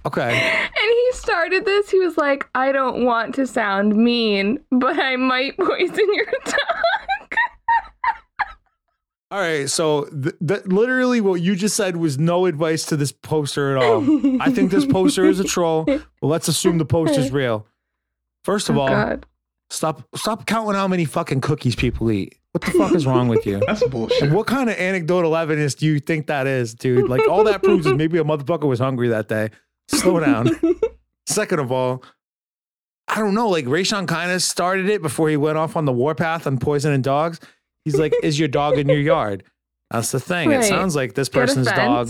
Okay. 0.07 0.31
And 0.31 0.71
he 0.91 1.13
started 1.13 1.65
this. 1.65 1.91
He 1.91 1.99
was 1.99 2.17
like, 2.17 2.49
I 2.55 2.71
don't 2.73 3.05
want 3.05 3.35
to 3.35 3.47
sound 3.47 3.97
mean, 3.97 4.61
but 4.71 4.99
I 4.99 5.17
might 5.17 5.57
poison 5.59 6.15
your 6.15 6.27
tongue. 6.45 6.59
All 9.33 9.41
right, 9.41 9.69
so 9.69 10.05
th- 10.05 10.37
that 10.43 10.69
literally 10.69 11.21
what 11.21 11.41
you 11.41 11.57
just 11.57 11.75
said 11.75 11.97
was 11.97 12.17
no 12.17 12.47
advice 12.47 12.85
to 12.87 12.97
this 12.97 13.11
poster 13.11 13.77
at 13.77 13.83
all. 13.83 14.41
I 14.41 14.53
think 14.53 14.71
this 14.71 14.87
poster 14.87 15.25
is 15.25 15.41
a 15.41 15.45
troll. 15.55 15.83
But 15.85 16.01
let's 16.23 16.47
assume 16.47 16.79
the 16.79 16.85
poster's 16.85 17.33
real. 17.33 17.67
First 18.45 18.69
of 18.69 18.77
Oh, 18.77 18.83
all, 18.83 18.89
God. 18.89 19.27
stop 19.69 20.05
stop 20.15 20.47
counting 20.47 20.75
how 20.75 20.87
many 20.87 21.05
fucking 21.05 21.41
cookies 21.41 21.75
people 21.75 22.13
eat. 22.13 22.39
What 22.53 22.65
the 22.65 22.71
fuck 22.71 22.95
is 22.95 23.05
wrong 23.05 23.27
with 23.27 23.45
you? 23.45 23.61
That's 23.67 23.85
bullshit. 23.89 24.23
And 24.23 24.33
what 24.33 24.47
kind 24.47 24.71
of 24.71 24.77
anecdotal 24.77 25.37
evidence 25.37 25.75
do 25.75 25.87
you 25.87 25.99
think 25.99 26.29
that 26.29 26.47
is, 26.47 26.73
dude? 26.75 27.09
Like 27.11 27.29
all 27.29 27.43
that 27.45 27.65
proves 27.65 27.85
is 27.85 27.95
maybe 27.95 28.19
a 28.19 28.25
motherfucker 28.25 28.69
was 28.69 28.79
hungry 28.79 29.09
that 29.09 29.27
day. 29.27 29.51
Slow 29.89 30.21
down. 30.21 30.51
Second 31.27 31.59
of 31.61 31.73
all, 31.73 32.03
I 33.09 33.19
don't 33.19 33.35
know. 33.35 33.49
Like 33.49 33.67
Raysean 33.67 34.07
kind 34.09 34.31
of 34.31 34.43
started 34.43 34.89
it 34.89 35.03
before 35.03 35.29
he 35.29 35.37
went 35.37 35.59
off 35.59 35.77
on 35.77 35.85
the 35.85 35.93
warpath 35.93 36.47
on 36.47 36.59
poisoning 36.59 37.03
dogs. 37.03 37.41
He's 37.85 37.99
like, 37.99 38.13
"Is 38.23 38.39
your 38.39 38.49
dog 38.49 38.79
in 38.79 38.89
your 38.89 38.99
yard?" 38.99 39.45
That's 39.91 40.11
the 40.11 40.21
thing. 40.21 40.51
It 40.51 40.65
sounds 40.65 40.97
like 40.97 41.15
this 41.15 41.29
person's 41.29 41.69
dog 41.87 42.09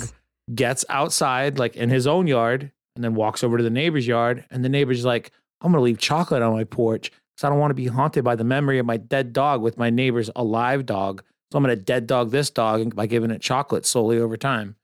gets 0.54 0.84
outside, 0.88 1.58
like 1.58 1.76
in 1.76 1.90
his 1.90 2.06
own 2.06 2.26
yard, 2.26 2.72
and 2.94 3.04
then 3.04 3.14
walks 3.14 3.44
over 3.44 3.58
to 3.58 3.62
the 3.62 3.70
neighbor's 3.70 4.06
yard, 4.06 4.44
and 4.50 4.64
the 4.64 4.68
neighbor's 4.70 5.04
like, 5.04 5.30
"I'm 5.60 5.72
gonna 5.72 5.82
leave 5.82 5.98
chocolate 5.98 6.42
on 6.42 6.54
my 6.54 6.64
porch 6.64 7.10
because 7.10 7.44
I 7.44 7.50
don't 7.50 7.58
want 7.58 7.70
to 7.70 7.74
be 7.74 7.86
haunted 7.88 8.24
by 8.24 8.36
the 8.36 8.44
memory 8.44 8.78
of 8.78 8.86
my 8.86 8.96
dead 8.96 9.32
dog 9.34 9.60
with 9.60 9.76
my 9.76 9.90
neighbor's 9.90 10.30
alive 10.34 10.86
dog. 10.86 11.22
So 11.52 11.58
I'm 11.58 11.62
gonna 11.62 11.76
dead 11.76 12.06
dog 12.06 12.30
this 12.30 12.48
dog 12.48 12.94
by 12.96 13.06
giving 13.06 13.30
it 13.30 13.42
chocolate 13.42 13.84
slowly 13.84 14.18
over 14.18 14.36
time." 14.38 14.76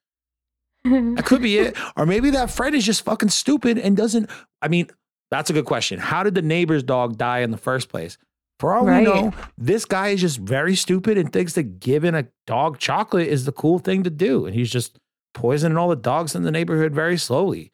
That 1.15 1.25
could 1.25 1.43
be 1.43 1.59
it. 1.59 1.77
Or 1.97 2.07
maybe 2.07 2.31
that 2.31 2.51
Fred 2.51 2.75
is 2.75 2.85
just 2.85 3.05
fucking 3.05 3.29
stupid 3.29 3.79
and 3.79 3.97
doesn't. 3.97 4.29
I 4.61 4.69
mean, 4.69 4.89
that's 5.31 5.49
a 5.49 5.53
good 5.53 5.65
question. 5.65 5.99
How 5.99 6.23
did 6.23 6.35
the 6.35 6.43
neighbor's 6.43 6.83
dog 6.83 7.17
die 7.17 7.39
in 7.41 7.51
the 7.51 7.57
first 7.57 7.89
place? 7.89 8.19
For 8.59 8.75
all 8.75 8.85
Right. 8.85 9.01
we 9.01 9.13
know, 9.13 9.33
this 9.59 9.85
guy 9.85 10.09
is 10.09 10.21
just 10.21 10.39
very 10.39 10.77
stupid 10.77 11.19
and 11.19 11.33
thinks 11.33 11.55
that 11.55 11.81
giving 11.81 12.15
a 12.15 12.27
dog 12.47 12.79
chocolate 12.79 13.29
is 13.29 13.45
the 13.45 13.53
cool 13.53 13.79
thing 13.79 14.03
to 14.05 14.11
do. 14.11 14.45
And 14.47 14.55
he's 14.55 14.71
just 14.71 14.99
poisoning 15.35 15.79
all 15.79 15.89
the 15.89 15.97
dogs 15.97 16.35
in 16.35 16.43
the 16.43 16.51
neighborhood 16.51 16.93
very 16.95 17.17
slowly. 17.17 17.73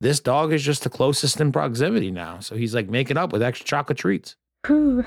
This 0.00 0.20
dog 0.20 0.52
is 0.52 0.62
just 0.62 0.82
the 0.84 0.90
closest 0.90 1.40
in 1.40 1.50
proximity 1.52 2.10
now. 2.10 2.40
So 2.40 2.56
he's 2.56 2.74
like 2.74 2.88
making 2.88 3.16
up 3.16 3.32
with 3.32 3.42
extra 3.42 3.66
chocolate 3.66 3.98
treats. 3.98 4.36
Whew. 4.66 5.04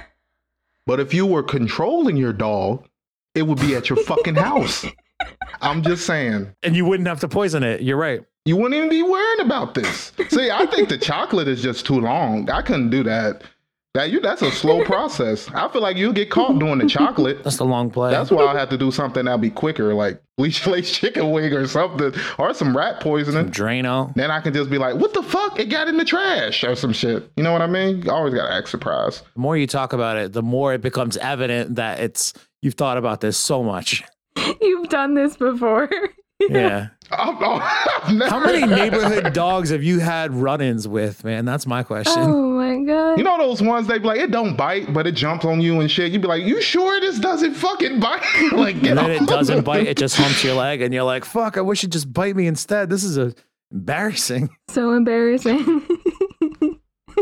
But 0.87 0.99
if 0.99 1.13
you 1.13 1.25
were 1.25 1.43
controlling 1.43 2.17
your 2.17 2.33
dog, 2.33 2.87
it 3.35 3.43
would 3.43 3.59
be 3.59 3.75
at 3.75 3.89
your 3.89 3.97
fucking 4.03 4.35
house. 4.49 4.85
I'm 5.61 5.81
just 5.81 6.05
saying. 6.05 6.53
And 6.63 6.75
you 6.75 6.85
wouldn't 6.85 7.07
have 7.07 7.19
to 7.21 7.27
poison 7.27 7.63
it. 7.63 7.81
You're 7.81 7.97
right. 7.97 8.23
You 8.45 8.57
wouldn't 8.57 8.73
even 8.73 8.89
be 8.89 9.03
worrying 9.03 9.41
about 9.41 9.75
this. 9.75 10.11
See, 10.29 10.49
I 10.49 10.65
think 10.65 10.89
the 10.89 10.97
chocolate 11.01 11.47
is 11.47 11.61
just 11.61 11.85
too 11.85 11.99
long. 11.99 12.49
I 12.49 12.61
couldn't 12.61 12.89
do 12.89 13.03
that. 13.03 13.43
That 13.93 14.09
you 14.09 14.21
that's 14.21 14.41
a 14.41 14.49
slow 14.51 14.85
process. 14.85 15.49
I 15.53 15.67
feel 15.67 15.81
like 15.81 15.97
you'll 15.97 16.13
get 16.13 16.29
caught 16.29 16.57
doing 16.57 16.77
the 16.77 16.87
chocolate. 16.87 17.43
That's 17.43 17.57
the 17.57 17.65
long 17.65 17.91
play. 17.91 18.09
That's 18.09 18.31
why 18.31 18.45
I 18.45 18.57
have 18.57 18.69
to 18.69 18.77
do 18.77 18.89
something 18.89 19.25
that'll 19.25 19.37
be 19.37 19.49
quicker, 19.49 19.93
like 19.93 20.21
bleach 20.37 20.65
lace 20.67 20.93
chicken 20.97 21.29
wing 21.31 21.51
or 21.51 21.67
something, 21.67 22.13
or 22.37 22.53
some 22.53 22.75
rat 22.75 23.01
poisoning. 23.01 23.51
Drano. 23.51 24.13
Then 24.15 24.31
I 24.31 24.39
can 24.39 24.53
just 24.53 24.69
be 24.69 24.77
like, 24.77 24.95
"What 24.95 25.13
the 25.13 25.21
fuck? 25.21 25.59
It 25.59 25.65
got 25.65 25.89
in 25.89 25.97
the 25.97 26.05
trash" 26.05 26.63
or 26.63 26.73
some 26.75 26.93
shit. 26.93 27.29
You 27.35 27.43
know 27.43 27.51
what 27.51 27.61
I 27.61 27.67
mean? 27.67 28.01
You 28.01 28.11
always 28.11 28.33
gotta 28.33 28.53
act 28.53 28.69
surprised. 28.69 29.23
The 29.33 29.41
more 29.41 29.57
you 29.57 29.67
talk 29.67 29.91
about 29.91 30.15
it, 30.15 30.31
the 30.31 30.41
more 30.41 30.73
it 30.73 30.81
becomes 30.81 31.17
evident 31.17 31.75
that 31.75 31.99
it's 31.99 32.33
you've 32.61 32.75
thought 32.75 32.97
about 32.97 33.19
this 33.19 33.35
so 33.37 33.61
much. 33.61 34.03
You've 34.61 34.89
done 34.89 35.13
this 35.15 35.37
before. 35.37 35.89
Yeah. 36.49 36.87
I'm, 37.11 37.37
I've 37.39 38.15
never, 38.15 38.31
How 38.31 38.39
many 38.39 38.65
neighborhood 38.65 39.31
dogs 39.31 39.69
have 39.69 39.83
you 39.83 39.99
had 39.99 40.33
run-ins 40.33 40.87
with, 40.87 41.23
man? 41.23 41.45
That's 41.45 41.67
my 41.67 41.83
question. 41.83 42.15
oh 42.17 42.49
my 42.53 42.83
god. 42.83 43.19
You 43.19 43.23
know 43.23 43.37
those 43.37 43.61
ones 43.61 43.85
they 43.85 43.99
be 43.99 44.05
like, 44.05 44.19
it 44.19 44.31
don't 44.31 44.55
bite, 44.55 44.91
but 44.91 45.05
it 45.05 45.11
jumps 45.11 45.45
on 45.45 45.61
you 45.61 45.79
and 45.81 45.91
shit. 45.91 46.11
You'd 46.11 46.23
be 46.23 46.27
like, 46.27 46.43
you 46.43 46.59
sure 46.59 46.99
this 46.99 47.19
doesn't 47.19 47.53
fucking 47.53 47.99
bite? 47.99 48.23
like, 48.53 48.81
get 48.81 48.97
and 48.97 48.97
then 48.97 49.11
it 49.11 49.27
doesn't 49.27 49.63
bite, 49.63 49.85
it 49.85 49.97
just 49.97 50.15
humps 50.15 50.43
your 50.43 50.55
leg, 50.55 50.81
and 50.81 50.91
you're 50.91 51.03
like, 51.03 51.25
fuck, 51.25 51.57
I 51.57 51.61
wish 51.61 51.83
it 51.83 51.91
just 51.91 52.11
bite 52.11 52.35
me 52.35 52.47
instead. 52.47 52.89
This 52.89 53.03
is 53.03 53.19
a 53.19 53.35
embarrassing. 53.71 54.49
so 54.69 54.93
embarrassing. 54.93 55.85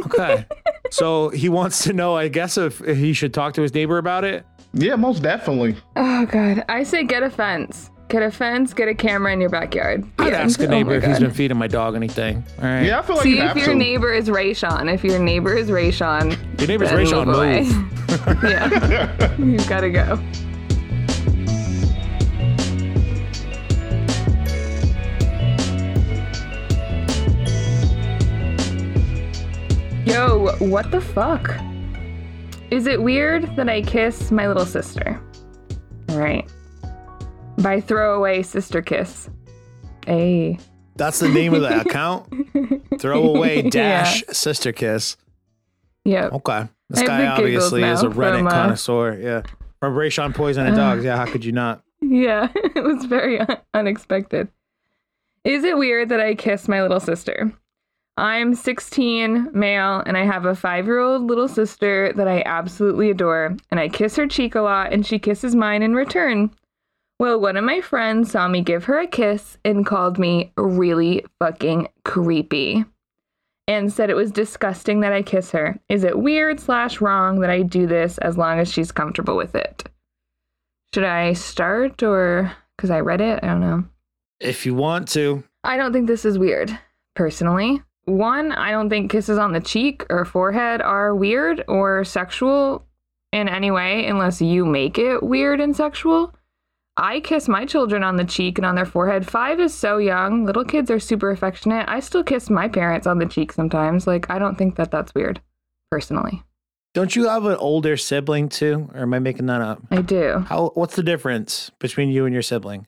Okay. 0.05 0.45
so 0.91 1.29
he 1.29 1.49
wants 1.49 1.83
to 1.83 1.93
know, 1.93 2.15
I 2.15 2.27
guess, 2.27 2.57
if 2.57 2.79
he 2.79 3.13
should 3.13 3.33
talk 3.33 3.53
to 3.55 3.61
his 3.61 3.73
neighbor 3.73 3.97
about 3.97 4.23
it. 4.23 4.45
Yeah, 4.73 4.95
most 4.95 5.23
definitely. 5.23 5.75
oh 5.95 6.25
god. 6.25 6.63
I 6.69 6.83
say 6.83 7.03
get 7.03 7.23
a 7.23 7.29
fence. 7.29 7.89
Get 8.07 8.23
a 8.23 8.31
fence, 8.31 8.73
get 8.73 8.87
a 8.87 8.95
camera 8.95 9.31
in 9.33 9.39
your 9.39 9.51
backyard. 9.51 10.03
I'd 10.17 10.31
Yeah. 10.31 10.39
ask 10.41 10.59
a 10.59 10.63
Oh 10.63 10.67
my 10.67 10.71
neighbor 10.77 10.93
if 10.95 11.03
he's 11.03 11.13
God. 11.19 11.21
been 11.25 11.31
feeding 11.31 11.57
my 11.57 11.67
dog 11.67 11.95
anything. 11.95 12.43
All 12.59 12.65
right. 12.65 12.81
Yeah, 12.83 12.99
I 12.99 13.01
feel 13.03 13.17
like 13.17 13.23
See 13.23 13.31
you 13.37 13.37
if 13.37 13.47
have 13.49 13.57
your 13.57 13.67
to. 13.67 13.75
neighbor 13.75 14.11
is 14.13 14.29
Raysean. 14.29 14.91
If 14.91 15.03
your 15.03 15.19
neighbor 15.19 15.55
is 15.55 15.69
Raysean, 15.69 16.35
Your 16.59 16.67
neighbor's 16.67 16.89
then 16.89 17.05
Raysean, 17.05 17.25
move 17.27 17.67
move. 17.67 18.43
yeah. 18.43 19.35
You've 19.37 19.67
gotta 19.69 19.89
go. 19.91 20.19
Yo, 30.05 30.55
what 30.59 30.89
the 30.91 30.99
fuck? 31.01 31.55
Is 32.71 32.85
it 32.85 33.01
weird 33.01 33.55
that 33.55 33.67
I 33.69 33.81
kiss 33.81 34.31
my 34.31 34.47
little 34.47 34.65
sister? 34.65 35.19
Right. 36.09 36.47
By 37.59 37.81
throwaway 37.81 38.43
sister 38.43 38.81
kiss. 38.81 39.29
Hey. 40.05 40.59
That's 40.95 41.19
the 41.19 41.29
name 41.29 41.53
of 41.53 41.61
the 41.61 41.81
account. 41.85 42.27
Throwaway 42.99 43.63
Yeah. 43.63 43.69
dash 43.69 44.23
sister 44.31 44.71
kiss. 44.71 45.17
Yep. 46.05 46.33
Okay. 46.33 46.67
This 46.89 47.03
guy 47.03 47.25
obviously 47.27 47.83
is 47.83 48.01
a 48.03 48.07
Reddit 48.07 48.37
from, 48.39 48.47
uh, 48.47 48.51
connoisseur. 48.51 49.19
Yeah. 49.19 49.41
From 49.79 49.95
Raysean 49.95 50.33
poisoning 50.35 50.75
dogs. 50.75 51.03
Yeah, 51.03 51.17
how 51.17 51.25
could 51.25 51.45
you 51.45 51.51
not? 51.51 51.81
Yeah, 52.01 52.49
it 52.55 52.83
was 52.83 53.05
very 53.05 53.39
un- 53.39 53.57
unexpected. 53.73 54.47
Is 55.43 55.63
it 55.63 55.77
weird 55.77 56.09
that 56.09 56.19
I 56.19 56.35
kiss 56.35 56.67
my 56.67 56.81
little 56.81 56.99
sister? 56.99 57.51
I'm 58.19 58.53
16, 58.53 59.51
male, 59.53 60.03
and 60.05 60.17
I 60.17 60.25
have 60.25 60.45
a 60.45 60.53
five 60.53 60.85
year 60.85 60.99
old 60.99 61.23
little 61.23 61.47
sister 61.47 62.11
that 62.17 62.27
I 62.27 62.43
absolutely 62.45 63.09
adore, 63.09 63.55
and 63.71 63.79
I 63.79 63.87
kiss 63.87 64.17
her 64.17 64.27
cheek 64.27 64.55
a 64.55 64.61
lot, 64.61 64.91
and 64.91 65.05
she 65.05 65.19
kisses 65.19 65.55
mine 65.55 65.83
in 65.83 65.95
return. 65.95 66.51
Well, 67.17 67.39
one 67.39 67.55
of 67.55 67.63
my 67.63 67.79
friends 67.79 68.31
saw 68.31 68.49
me 68.49 68.61
give 68.61 68.83
her 68.85 68.99
a 68.99 69.07
kiss 69.07 69.57
and 69.63 69.85
called 69.85 70.19
me 70.19 70.51
really 70.57 71.25
fucking 71.39 71.87
creepy 72.03 72.83
and 73.69 73.93
said 73.93 74.09
it 74.09 74.15
was 74.15 74.31
disgusting 74.31 74.99
that 74.99 75.13
I 75.13 75.21
kiss 75.21 75.51
her. 75.51 75.79
Is 75.87 76.03
it 76.03 76.19
weird 76.19 76.59
slash 76.59 76.99
wrong 76.99 77.39
that 77.39 77.49
I 77.49 77.61
do 77.61 77.87
this 77.87 78.17
as 78.17 78.37
long 78.37 78.59
as 78.59 78.69
she's 78.69 78.91
comfortable 78.91 79.37
with 79.37 79.55
it? 79.55 79.89
Should 80.93 81.05
I 81.05 81.33
start 81.33 82.03
or 82.03 82.51
because 82.75 82.89
I 82.89 82.99
read 82.99 83.21
it? 83.21 83.39
I 83.43 83.47
don't 83.47 83.61
know. 83.61 83.85
If 84.41 84.65
you 84.65 84.73
want 84.73 85.07
to, 85.09 85.43
I 85.63 85.77
don't 85.77 85.93
think 85.93 86.07
this 86.07 86.25
is 86.25 86.37
weird, 86.37 86.77
personally. 87.15 87.81
One, 88.09 88.51
I 88.51 88.71
don't 88.71 88.89
think 88.89 89.11
kisses 89.11 89.37
on 89.37 89.53
the 89.53 89.59
cheek 89.59 90.05
or 90.09 90.25
forehead 90.25 90.81
are 90.81 91.15
weird 91.15 91.63
or 91.67 92.03
sexual 92.03 92.85
in 93.31 93.47
any 93.47 93.69
way 93.71 94.07
unless 94.07 94.41
you 94.41 94.65
make 94.65 94.97
it 94.97 95.21
weird 95.21 95.59
and 95.59 95.75
sexual. 95.75 96.33
I 96.97 97.19
kiss 97.21 97.47
my 97.47 97.65
children 97.65 98.03
on 98.03 98.17
the 98.17 98.25
cheek 98.25 98.57
and 98.57 98.65
on 98.65 98.75
their 98.75 98.85
forehead. 98.85 99.29
Five 99.29 99.59
is 99.59 99.73
so 99.73 99.99
young. 99.99 100.45
Little 100.45 100.65
kids 100.65 100.91
are 100.91 100.99
super 100.99 101.29
affectionate. 101.31 101.87
I 101.87 101.99
still 102.01 102.23
kiss 102.23 102.49
my 102.49 102.67
parents 102.67 103.07
on 103.07 103.19
the 103.19 103.25
cheek 103.25 103.53
sometimes. 103.53 104.05
Like, 104.05 104.29
I 104.29 104.37
don't 104.39 104.57
think 104.57 104.75
that 104.75 104.91
that's 104.91 105.13
weird, 105.15 105.39
personally. 105.91 106.43
don't 106.95 107.15
you 107.15 107.29
have 107.29 107.45
an 107.45 107.55
older 107.57 107.95
sibling 107.95 108.49
too? 108.49 108.89
Or 108.93 109.03
am 109.03 109.13
I 109.13 109.19
making 109.19 109.45
that 109.45 109.61
up? 109.61 109.81
I 109.91 110.01
do. 110.01 110.43
How? 110.49 110.71
What's 110.73 110.95
the 110.95 111.03
difference 111.03 111.71
between 111.79 112.09
you 112.09 112.25
and 112.25 112.33
your 112.33 112.41
sibling? 112.41 112.87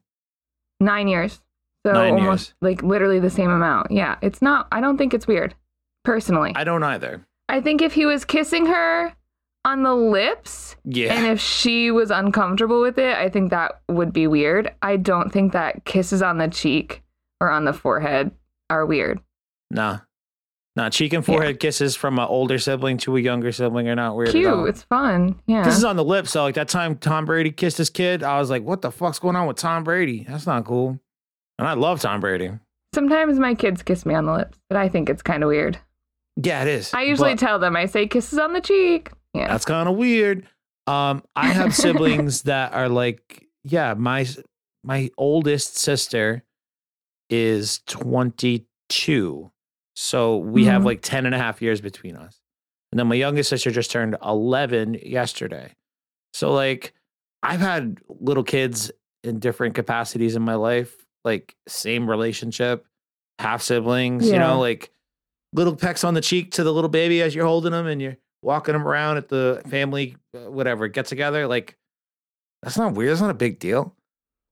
Nine 0.81 1.07
years. 1.07 1.39
So 1.85 1.93
Nine 1.93 2.13
almost 2.13 2.49
years. 2.49 2.53
like 2.61 2.83
literally 2.83 3.19
the 3.19 3.29
same 3.29 3.49
amount. 3.49 3.91
Yeah. 3.91 4.17
It's 4.21 4.41
not, 4.41 4.67
I 4.71 4.81
don't 4.81 4.97
think 4.97 5.13
it's 5.13 5.25
weird, 5.27 5.55
personally. 6.03 6.51
I 6.55 6.63
don't 6.63 6.83
either. 6.83 7.25
I 7.49 7.59
think 7.61 7.81
if 7.81 7.93
he 7.93 8.05
was 8.05 8.23
kissing 8.23 8.67
her 8.67 9.13
on 9.65 9.83
the 9.83 9.93
lips 9.95 10.75
Yeah. 10.85 11.13
and 11.13 11.25
if 11.27 11.39
she 11.39 11.91
was 11.91 12.11
uncomfortable 12.11 12.81
with 12.81 12.97
it, 12.99 13.15
I 13.17 13.29
think 13.29 13.49
that 13.51 13.81
would 13.89 14.13
be 14.13 14.27
weird. 14.27 14.73
I 14.81 14.97
don't 14.97 15.31
think 15.31 15.53
that 15.53 15.83
kisses 15.85 16.21
on 16.21 16.37
the 16.37 16.47
cheek 16.47 17.01
or 17.39 17.49
on 17.51 17.65
the 17.65 17.73
forehead 17.73 18.31
are 18.69 18.85
weird. 18.85 19.19
Nah. 19.69 19.99
Nah, 20.75 20.89
cheek 20.89 21.11
and 21.13 21.25
forehead 21.25 21.59
kisses 21.59 21.95
from 21.97 22.17
an 22.17 22.25
older 22.29 22.57
sibling 22.57 22.97
to 22.99 23.17
a 23.17 23.19
younger 23.19 23.51
sibling 23.51 23.89
are 23.89 23.95
not 23.95 24.15
weird 24.15 24.29
at 24.29 24.33
Cute. 24.35 24.69
It's 24.69 24.83
fun. 24.83 25.35
Yeah. 25.45 25.63
this 25.63 25.75
is 25.77 25.83
on 25.83 25.97
the 25.97 26.03
lips. 26.05 26.31
So 26.31 26.43
like 26.43 26.55
that 26.55 26.69
time 26.69 26.95
Tom 26.95 27.25
Brady 27.25 27.51
kissed 27.51 27.77
his 27.77 27.89
kid, 27.89 28.23
I 28.23 28.39
was 28.39 28.49
like, 28.49 28.63
what 28.63 28.81
the 28.81 28.89
fuck's 28.91 29.19
going 29.19 29.35
on 29.35 29.47
with 29.47 29.57
Tom 29.57 29.83
Brady? 29.83 30.25
That's 30.29 30.47
not 30.47 30.63
cool. 30.63 30.99
And 31.61 31.69
I 31.69 31.73
love 31.73 32.01
Tom 32.01 32.19
Brady. 32.21 32.49
Sometimes 32.95 33.37
my 33.37 33.53
kids 33.53 33.83
kiss 33.83 34.03
me 34.03 34.15
on 34.15 34.25
the 34.25 34.33
lips, 34.33 34.57
but 34.67 34.77
I 34.79 34.89
think 34.89 35.09
it's 35.11 35.21
kind 35.21 35.43
of 35.43 35.47
weird. 35.47 35.77
Yeah, 36.35 36.63
it 36.63 36.67
is. 36.67 36.91
I 36.91 37.03
usually 37.03 37.33
But 37.33 37.39
tell 37.39 37.59
them, 37.59 37.75
I 37.75 37.85
say 37.85 38.07
kisses 38.07 38.39
on 38.39 38.53
the 38.53 38.61
cheek. 38.61 39.11
Yeah. 39.35 39.47
that's 39.47 39.63
kind 39.63 39.87
of 39.87 39.95
weird. 39.95 40.47
Um, 40.87 41.23
I 41.35 41.49
have 41.49 41.75
siblings 41.85 42.41
that 42.43 42.73
are 42.73 42.89
like, 42.89 43.45
yeah, 43.63 43.93
my 43.93 44.25
my 44.83 45.11
oldest 45.19 45.77
sister 45.77 46.43
is 47.29 47.81
22. 47.87 49.51
So 49.95 50.37
we 50.37 50.65
have 50.65 50.81
Mhm. 50.81 50.85
like 50.85 51.01
10 51.03 51.27
and 51.27 51.35
a 51.35 51.37
half 51.37 51.61
years 51.61 51.79
between 51.79 52.15
us. 52.15 52.41
And 52.91 52.97
then 52.99 53.05
my 53.07 53.15
youngest 53.15 53.51
sister 53.51 53.69
just 53.69 53.91
turned 53.91 54.17
11 54.25 54.95
yesterday. 54.95 55.75
So 56.33 56.51
like 56.51 56.93
I've 57.43 57.59
had 57.59 57.99
little 58.07 58.43
kids 58.43 58.91
in 59.23 59.37
different 59.39 59.75
capacities 59.75 60.35
in 60.35 60.41
my 60.41 60.55
life, 60.55 61.00
like 61.23 61.55
same 61.67 62.09
relationship, 62.09 62.85
half 63.39 63.61
siblings, 63.61 64.27
you 64.29 64.37
know, 64.39 64.59
like 64.59 64.91
little 65.53 65.75
pecks 65.75 66.03
on 66.03 66.13
the 66.13 66.21
cheek 66.21 66.51
to 66.53 66.63
the 66.63 66.73
little 66.73 66.89
baby 66.89 67.21
as 67.21 67.35
you're 67.35 67.45
holding 67.45 67.71
them 67.71 67.87
and 67.87 68.01
you're 68.01 68.17
walking 68.41 68.73
them 68.73 68.87
around 68.87 69.17
at 69.17 69.29
the 69.29 69.61
family 69.67 70.15
uh, 70.35 70.49
whatever 70.49 70.87
get 70.87 71.05
together 71.05 71.45
like 71.45 71.77
that's 72.63 72.77
not 72.77 72.93
weird 72.93 73.11
that's 73.11 73.21
not 73.21 73.29
a 73.29 73.35
big 73.35 73.59
deal. 73.59 73.95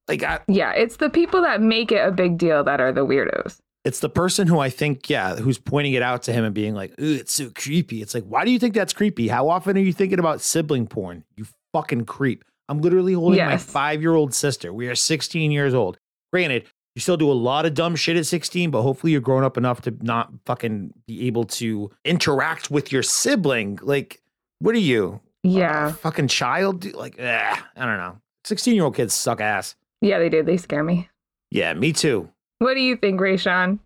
Like 0.08 0.23
I, 0.23 0.39
yeah. 0.47 0.71
It's 0.73 0.97
the 0.97 1.10
people 1.10 1.41
that 1.43 1.62
make 1.62 1.91
it 1.91 2.05
a 2.05 2.12
big 2.12 2.38
deal 2.38 2.63
that 2.63 2.82
are 2.82 2.91
the 2.91 3.05
weirdos. 3.05 3.58
it's 3.86 3.99
the 3.99 4.10
person 4.10 4.47
who 4.47 4.60
i 4.60 4.69
think 4.69 5.10
yeah 5.10 5.36
who's 5.38 5.58
pointing 5.58 5.93
it 5.93 6.01
out 6.01 6.23
to 6.23 6.34
him 6.34 6.43
and 6.43 6.53
being 6.53 6.75
like 6.75 6.91
ooh 6.99 7.15
it's 7.15 7.34
so 7.34 7.49
creepy. 7.55 8.01
It's 8.01 8.13
like 8.13 8.25
why 8.25 8.43
do 8.45 8.51
you 8.51 8.60
think 8.60 8.73
that's 8.73 8.93
creepy? 8.93 9.27
How 9.27 9.49
often 9.49 9.77
are 9.77 9.82
you 9.82 9.93
thinking 9.93 10.19
about 10.19 10.41
sibling 10.41 10.88
porn? 10.88 11.23
You 11.36 11.45
fucking 11.73 12.05
creep. 12.05 12.43
I'm 12.67 12.82
literally 12.82 13.13
holding 13.13 13.43
my 13.45 13.58
five 13.58 14.01
year 14.01 14.13
old 14.13 14.34
sister. 14.34 14.73
We 14.73 14.88
are 14.88 14.95
16 14.95 15.51
years 15.51 15.73
old 15.73 15.97
granted 16.32 16.65
you 16.96 17.02
still 17.02 17.18
do 17.18 17.32
a 17.32 17.34
lot 17.34 17.65
of 17.65 17.74
dumb 17.74 17.96
shit 17.96 18.18
at 18.18 18.26
16 18.26 18.72
but 18.72 18.82
hopefully 18.82 19.12
you're 19.12 19.22
grown 19.22 19.44
up 19.44 19.58
enough 19.58 19.82
to 19.82 19.96
not 20.02 20.32
fucking 20.46 20.94
be 21.08 21.28
able 21.28 21.44
to 21.46 21.89
interact 22.06 22.70
with 22.72 22.92
your 22.92 23.04
sibling 23.04 23.80
like 23.82 24.22
what 24.60 24.76
are 24.76 24.80
you 24.80 25.22
Yeah. 25.44 25.92
fucking 25.94 26.28
child 26.28 26.92
like 26.94 27.15
eh, 27.20 27.56
i 27.76 27.86
don't 27.86 27.98
know 27.98 28.18
16 28.46 28.76
year 28.76 28.84
old 28.86 28.96
kids 28.96 29.13
suck 29.13 29.42
ass 29.42 29.76
Yeah, 30.02 30.18
they 30.20 30.30
do. 30.30 30.44
They 30.44 30.58
scare 30.58 30.84
me. 30.84 31.10
yeah 31.52 31.74
me 31.74 31.94
too 31.94 32.30
What 32.60 32.74
do 32.74 32.82
you 32.82 32.96
think, 32.98 33.20
Raysean? 33.22 33.80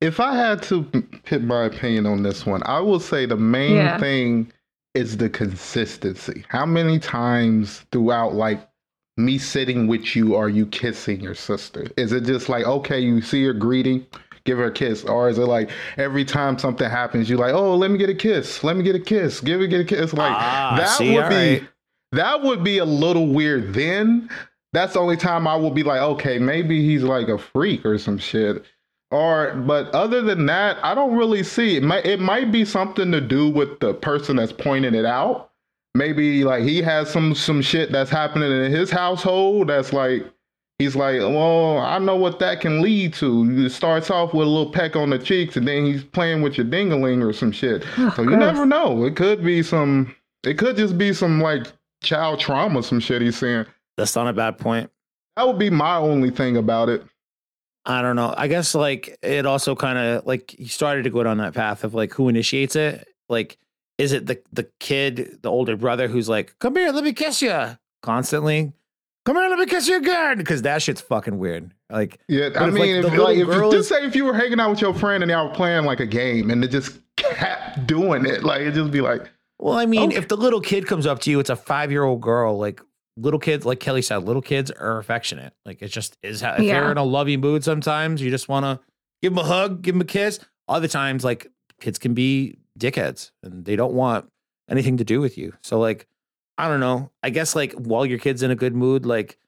If 0.00 0.20
I 0.20 0.34
had 0.36 0.62
to 0.64 0.82
put 1.24 1.42
my 1.42 1.64
opinion 1.64 2.06
on 2.06 2.22
this 2.22 2.46
one, 2.46 2.62
I 2.66 2.78
will 2.80 3.00
say 3.00 3.26
the 3.26 3.36
main 3.36 3.76
Yeah. 3.76 3.98
thing 3.98 4.52
is 4.94 5.16
the 5.16 5.28
consistency. 5.28 6.44
How 6.48 6.64
many 6.66 6.98
times 6.98 7.84
throughout 7.90 8.34
like 8.34 8.60
me 9.18 9.38
sitting 9.38 9.86
with 9.86 10.16
you 10.16 10.34
are 10.36 10.48
you 10.48 10.66
kissing 10.66 11.20
your 11.20 11.34
sister? 11.34 11.88
Is 11.96 12.12
it 12.12 12.24
just 12.24 12.48
like 12.48 12.64
okay, 12.66 13.00
you 13.00 13.20
see 13.20 13.44
her 13.44 13.52
greeting, 13.52 14.06
give 14.44 14.58
her 14.58 14.66
a 14.66 14.72
kiss, 14.72 15.04
or 15.04 15.28
is 15.28 15.38
it 15.38 15.42
like 15.46 15.70
every 15.96 16.24
time 16.24 16.58
something 16.58 16.88
happens, 16.88 17.28
you're 17.28 17.38
like, 17.38 17.54
oh, 17.54 17.76
let 17.76 17.90
me 17.90 17.98
get 17.98 18.10
a 18.10 18.14
kiss, 18.14 18.64
let 18.64 18.76
me 18.76 18.82
get 18.84 18.94
a 18.96 19.00
kiss, 19.00 19.40
give 19.40 19.60
me 19.60 19.66
get 19.66 19.80
a 19.80 19.84
kiss? 19.84 20.12
Like 20.14 20.36
Ah, 20.36 20.74
that 20.78 20.86
see, 20.86 21.14
would 21.14 21.28
be 21.28 21.34
right. 21.34 21.68
that 22.12 22.42
would 22.42 22.64
be 22.64 22.78
a 22.78 22.84
little 22.84 23.26
weird. 23.28 23.74
Then 23.74 24.30
that's 24.72 24.94
the 24.94 25.00
only 25.00 25.16
time 25.16 25.46
I 25.48 25.56
will 25.56 25.70
be 25.70 25.82
like, 25.82 26.00
okay, 26.00 26.38
maybe 26.38 26.82
he's 26.86 27.02
like 27.02 27.28
a 27.28 27.38
freak 27.38 27.84
or 27.86 27.98
some 27.98 28.18
shit. 28.18 28.64
Or, 29.10 29.54
but 29.54 29.88
other 29.94 30.20
than 30.20 30.44
that, 30.46 30.76
I 30.84 30.94
don't 30.94 31.16
really 31.16 31.42
see 31.42 31.76
it. 31.78 31.82
Might 31.82 32.04
it 32.04 32.20
might 32.20 32.52
be 32.52 32.64
something 32.66 33.10
to 33.12 33.20
do 33.22 33.48
with 33.48 33.80
the 33.80 33.94
person 33.94 34.36
that's 34.36 34.52
pointing 34.52 34.94
it 34.94 35.06
out. 35.06 35.47
Maybe 35.94 36.44
like 36.44 36.62
he 36.62 36.80
has 36.82 37.10
some 37.10 37.34
some 37.34 37.60
shit 37.62 37.90
that's 37.90 38.10
happening 38.10 38.50
in 38.52 38.70
his 38.70 38.90
household 38.90 39.68
that's 39.68 39.92
like 39.92 40.24
he's 40.78 40.94
like, 40.94 41.18
well, 41.20 41.78
I 41.78 41.98
know 41.98 42.14
what 42.14 42.38
that 42.38 42.60
can 42.60 42.80
lead 42.82 43.14
to. 43.14 43.64
It 43.66 43.70
starts 43.70 44.10
off 44.10 44.32
with 44.32 44.46
a 44.46 44.50
little 44.50 44.70
peck 44.70 44.94
on 44.94 45.10
the 45.10 45.18
cheeks, 45.18 45.56
and 45.56 45.66
then 45.66 45.84
he's 45.86 46.04
playing 46.04 46.42
with 46.42 46.56
your 46.56 46.66
dingaling 46.66 47.26
or 47.26 47.32
some 47.32 47.50
shit. 47.50 47.84
Ugh, 47.98 48.12
So 48.14 48.22
you 48.22 48.28
gross. 48.28 48.38
never 48.40 48.64
know. 48.66 49.04
It 49.04 49.16
could 49.16 49.42
be 49.44 49.62
some. 49.62 50.14
It 50.44 50.56
could 50.56 50.76
just 50.76 50.96
be 50.96 51.12
some 51.12 51.40
like 51.40 51.66
child 52.02 52.38
trauma, 52.38 52.82
some 52.82 53.00
shit 53.00 53.22
he's 53.22 53.36
saying. 53.36 53.66
that's 53.96 54.14
not 54.14 54.28
a 54.28 54.32
bad 54.32 54.56
point 54.56 54.88
That 55.36 55.48
would 55.48 55.58
be 55.58 55.68
my 55.70 55.96
only 55.96 56.30
thing 56.30 56.56
about 56.56 56.88
it. 56.88 57.02
I 57.84 58.02
don't 58.02 58.14
know. 58.14 58.32
I 58.36 58.46
guess 58.46 58.74
like 58.74 59.18
it 59.22 59.46
also 59.46 59.74
kind 59.74 59.98
of 59.98 60.26
like 60.26 60.50
he 60.56 60.68
started 60.68 61.02
to 61.04 61.10
go 61.10 61.24
down 61.24 61.38
that 61.38 61.54
path 61.54 61.82
of 61.82 61.92
like 61.94 62.12
who 62.12 62.28
initiates 62.28 62.76
it. 62.76 63.08
Like, 63.28 63.58
is 63.98 64.12
it 64.12 64.26
the 64.26 64.40
the 64.52 64.68
kid, 64.80 65.38
the 65.42 65.50
older 65.50 65.76
brother, 65.76 66.08
who's 66.08 66.28
like, 66.28 66.54
"Come 66.60 66.76
here, 66.76 66.90
let 66.92 67.04
me 67.04 67.12
kiss 67.12 67.42
you," 67.42 67.76
constantly. 68.02 68.72
Come 69.26 69.36
here, 69.36 69.48
let 69.50 69.58
me 69.58 69.66
kiss 69.66 69.86
you 69.88 69.98
again, 69.98 70.38
because 70.38 70.62
that 70.62 70.80
shit's 70.80 71.02
fucking 71.02 71.36
weird. 71.38 71.70
Like, 71.90 72.18
Yeah, 72.28 72.48
I 72.56 72.68
if, 72.68 72.72
mean, 72.74 73.02
like, 73.02 73.12
if, 73.12 73.18
like, 73.18 73.36
if 73.36 73.46
girl 73.46 73.70
you, 73.72 73.78
is- 73.78 73.86
just 73.86 73.88
say 73.90 74.06
if 74.06 74.16
you 74.16 74.24
were 74.24 74.32
hanging 74.32 74.58
out 74.58 74.70
with 74.70 74.80
your 74.80 74.94
friend 74.94 75.22
and 75.22 75.30
y'all 75.30 75.48
were 75.48 75.54
playing 75.54 75.84
like 75.84 76.00
a 76.00 76.06
game 76.06 76.50
and 76.50 76.64
it 76.64 76.68
just 76.68 76.98
kept 77.16 77.86
doing 77.86 78.24
it, 78.24 78.42
like 78.42 78.62
it 78.62 78.72
just 78.72 78.90
be 78.90 79.02
like, 79.02 79.28
well, 79.58 79.74
I 79.76 79.84
mean, 79.84 80.08
Okay. 80.10 80.16
if 80.16 80.28
the 80.28 80.36
little 80.36 80.62
kid 80.62 80.86
comes 80.86 81.04
up 81.06 81.18
to 81.20 81.30
you, 81.30 81.40
it's 81.40 81.50
a 81.50 81.56
five 81.56 81.90
year 81.90 82.04
old 82.04 82.22
girl. 82.22 82.56
Like, 82.56 82.80
little 83.18 83.40
kids, 83.40 83.66
like 83.66 83.80
Kelly 83.80 84.00
said, 84.00 84.18
little 84.18 84.40
kids 84.40 84.70
are 84.70 84.96
affectionate. 84.98 85.52
Like, 85.66 85.82
it 85.82 85.88
just 85.88 86.16
is 86.22 86.40
how 86.40 86.54
if 86.54 86.60
Yeah. 86.62 86.80
you're 86.80 86.90
in 86.92 86.96
a 86.96 87.04
loving 87.04 87.40
mood. 87.40 87.64
Sometimes 87.64 88.22
you 88.22 88.30
just 88.30 88.48
want 88.48 88.64
to 88.64 88.80
give 89.20 89.34
them 89.34 89.44
a 89.44 89.46
hug, 89.46 89.82
give 89.82 89.94
them 89.94 90.00
a 90.00 90.04
kiss. 90.06 90.38
Other 90.68 90.88
times, 90.88 91.22
like 91.22 91.48
kids 91.82 91.98
can 91.98 92.14
be 92.14 92.56
dickheads 92.78 93.30
and 93.42 93.64
they 93.64 93.76
don't 93.76 93.92
want 93.92 94.30
anything 94.68 94.96
to 94.98 95.04
do 95.04 95.20
with 95.20 95.36
you. 95.38 95.54
So, 95.62 95.78
like, 95.78 96.06
I 96.58 96.68
don't 96.68 96.80
know. 96.80 97.10
I 97.22 97.30
guess 97.30 97.54
like 97.54 97.72
while 97.74 98.04
your 98.04 98.18
kid's 98.18 98.42
in 98.42 98.50
a 98.50 98.56
good 98.56 98.74
mood, 98.74 99.06
like 99.06 99.38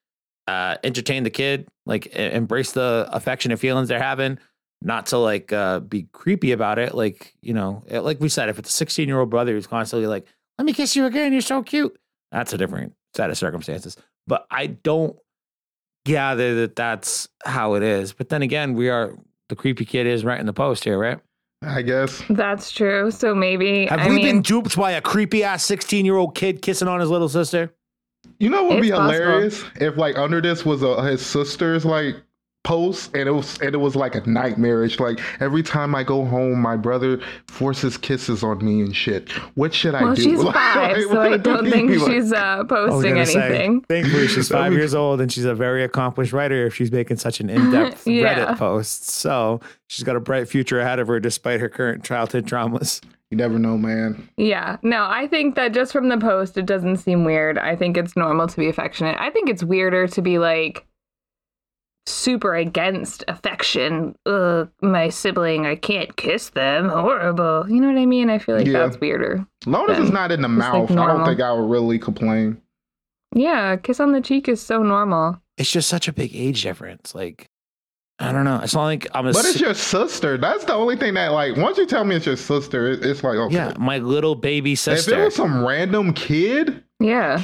uh 0.47 0.77
entertain 0.85 1.25
the 1.25 1.31
kid, 1.31 1.69
like 1.85 2.07
embrace 2.07 2.73
the 2.73 3.09
affectionate 3.12 3.59
feelings 3.59 3.88
they're 3.88 4.03
having, 4.03 4.38
not 4.81 5.07
to 5.07 5.19
like 5.19 5.53
uh 5.53 5.81
be 5.81 6.05
creepy 6.12 6.53
about 6.53 6.79
it. 6.79 6.95
Like, 6.95 7.35
you 7.43 7.53
know, 7.53 7.83
eh, 7.88 7.99
like 7.99 8.21
we 8.21 8.29
said, 8.29 8.49
if 8.49 8.59
it's 8.59 8.71
a 8.71 8.77
16 8.77 9.09
year 9.09 9.19
old 9.19 9.29
brother 9.29 9.53
who's 9.53 9.66
constantly 9.66 10.07
like, 10.07 10.27
let 10.57 10.64
me 10.64 10.73
kiss 10.73 10.95
you 10.95 11.07
again, 11.07 11.33
you're 11.33 11.43
so 11.43 11.62
cute. 11.62 11.99
That's 12.31 12.53
a 12.53 12.59
different 12.59 12.95
set 13.16 13.29
of 13.29 13.37
circumstances. 13.37 13.97
But 14.29 14.47
I 14.51 14.66
don't 14.66 15.16
gather 16.05 16.55
that 16.61 16.77
that's 16.77 17.29
how 17.45 17.75
it 17.75 17.83
is. 17.83 18.12
But 18.12 18.29
then 18.29 18.43
again, 18.43 18.75
we 18.75 18.88
are 18.88 19.16
the 19.49 19.57
creepy 19.57 19.85
kid 19.85 20.07
is 20.07 20.25
right 20.25 20.38
in 20.38 20.47
the 20.47 20.53
post 20.53 20.85
here, 20.85 20.97
right? 20.97 21.19
I 21.62 21.83
guess. 21.83 22.23
That's 22.31 22.70
true. 22.70 23.11
So 23.11 23.35
maybe 23.35 23.87
Have 23.87 24.01
I 24.01 24.09
we 24.09 24.16
mean, 24.16 24.25
been 24.25 24.42
duped 24.42 24.77
by 24.77 24.92
a 24.92 25.01
creepy 25.01 25.44
ass 25.44 25.64
16 25.64 26.05
year 26.05 26.16
old 26.16 26.35
kid 26.35 26.62
kissing 26.62 26.88
on 26.88 27.01
his 27.01 27.11
little 27.11 27.29
sister? 27.29 27.75
You 28.38 28.49
know 28.51 28.62
what 28.64 28.77
would 28.77 28.79
It's 28.79 28.87
be 28.88 28.90
possible. 28.92 29.12
hilarious 29.25 29.64
if 29.77 29.96
like 29.96 30.16
under 30.18 30.40
this 30.40 30.64
was 30.64 30.83
a, 30.83 31.03
his 31.05 31.25
sister's 31.25 31.85
like 31.85 32.16
posts 32.62 33.09
and 33.14 33.27
it 33.27 33.33
was 33.33 33.59
and 33.61 33.75
it 33.75 33.79
was 33.79 33.96
like 33.96 34.14
a 34.14 34.20
nightmarish. 34.29 35.01
Like 35.01 35.18
every 35.40 35.62
time 35.62 35.94
I 35.94 36.03
go 36.03 36.25
home, 36.25 36.61
my 36.61 36.77
brother 36.77 37.18
forces 37.49 37.96
kisses 37.96 38.42
on 38.42 38.64
me 38.64 38.81
and 38.83 38.94
shit. 38.94 39.31
What 39.55 39.73
should 39.73 39.94
I 39.94 40.05
Well, 40.05 40.14
do? 40.14 40.23
she's 40.23 40.38
Like, 40.44 40.55
five, 40.55 40.96
what 41.07 41.11
so 41.11 41.20
I 41.20 41.37
do 41.37 41.42
don't 41.42 41.64
you 41.64 41.70
think? 41.70 41.90
Like, 42.01 42.11
she's 42.12 42.33
uh, 42.33 42.64
posting 42.64 43.14
gonna 43.14 43.27
say, 43.27 43.40
anything. 43.46 43.81
thankfully, 43.83 44.29
she's 44.29 44.49
five 44.51 44.73
years 44.75 44.94
old 44.94 45.20
and 45.20 45.33
she's 45.33 45.46
a 45.46 45.55
very 45.55 45.83
accomplished 45.85 46.33
writer 46.33 46.66
if 46.66 46.75
she's 46.75 46.92
making 46.92 47.16
such 47.16 47.40
an 47.40 47.49
in-depth 47.51 48.07
Yeah. 48.07 48.35
Reddit 48.53 48.59
post. 48.59 49.09
So 49.09 49.61
she's 49.87 50.05
got 50.05 50.16
a 50.16 50.20
bright 50.20 50.49
future 50.49 50.81
ahead 50.81 50.99
of 50.99 51.09
her 51.09 51.18
despite 51.18 51.61
her 51.61 51.68
current 51.68 52.05
childhood 52.05 52.46
traumas. 52.46 53.01
You 53.31 53.37
never 53.37 53.59
know, 53.61 53.79
man. 53.79 54.29
Yeah, 54.37 54.77
no, 54.83 55.05
I 55.09 55.29
think 55.29 55.55
that 55.55 55.73
just 55.73 55.92
from 55.92 56.09
the 56.09 56.18
post, 56.18 56.59
it 56.59 56.66
doesn't 56.66 56.96
seem 56.96 57.25
weird. 57.25 57.59
I 57.59 57.77
think 57.77 57.96
it's 57.96 58.16
normal 58.16 58.49
to 58.49 58.57
be 58.57 58.68
affectionate. 58.68 59.16
I 59.20 59.31
think 59.31 59.49
it's 59.49 59.62
weirder 59.62 60.09
to 60.09 60.20
be 60.20 60.38
like 60.40 60.85
super 62.07 62.55
against 62.55 63.23
affection. 63.29 64.17
Ugh, 64.27 64.69
my 64.83 65.09
sibling, 65.11 65.67
I 65.67 65.77
can't 65.77 66.17
kiss 66.17 66.51
them. 66.51 66.89
Horrible. 66.89 67.67
You 67.69 67.81
know 67.81 67.89
what 67.89 67.99
I 67.99 68.07
mean? 68.07 68.31
I 68.31 68.39
feel 68.39 68.57
like 68.57 68.67
Yeah. 68.67 68.81
that's 68.87 68.99
weirder. 69.01 69.47
Long 69.67 69.89
as 69.91 69.99
it's 69.99 70.11
not 70.11 70.33
in 70.33 70.41
the 70.43 70.49
like, 70.49 70.59
mouth, 70.59 70.91
I 70.91 70.95
don't 71.07 71.25
think 71.27 71.41
I 71.41 71.53
would 71.53 71.71
really 71.71 71.99
complain. 71.99 72.61
Yeah, 73.35 73.77
kiss 73.77 74.01
on 74.01 74.13
the 74.13 74.21
cheek 74.21 74.49
is 74.49 74.61
so 74.61 74.83
normal. 74.83 75.41
It's 75.57 75.71
just 75.71 75.89
such 75.89 76.09
a 76.09 76.13
big 76.13 76.35
age 76.35 76.63
difference. 76.63 77.15
Like, 77.15 77.49
I 78.19 78.33
don't 78.33 78.45
know. 78.45 78.61
It's 78.63 78.75
not 78.75 78.85
like 78.85 79.07
I'm 79.15 79.27
a 79.27 79.33
But 79.33 79.45
it's 79.45 79.55
si- 79.59 79.65
your 79.65 79.75
sister. 79.75 80.37
That's 80.37 80.65
the 80.65 80.75
only 80.75 80.97
thing 80.97 81.15
that, 81.15 81.29
like, 81.29 81.57
once 81.57 81.79
you 81.79 81.87
tell 81.87 82.05
me 82.05 82.17
it's 82.17 82.27
your 82.27 82.37
sister, 82.37 82.89
it's 82.91 83.23
like, 83.23 83.37
okay. 83.37 83.55
yeah, 83.55 83.73
my 83.79 83.99
little 83.99 84.35
baby 84.35 84.75
sister. 84.75 85.13
If 85.13 85.19
it 85.19 85.25
was 85.27 85.35
some 85.37 85.65
random 85.65 86.13
kid, 86.13 86.83
Yeah. 86.99 87.41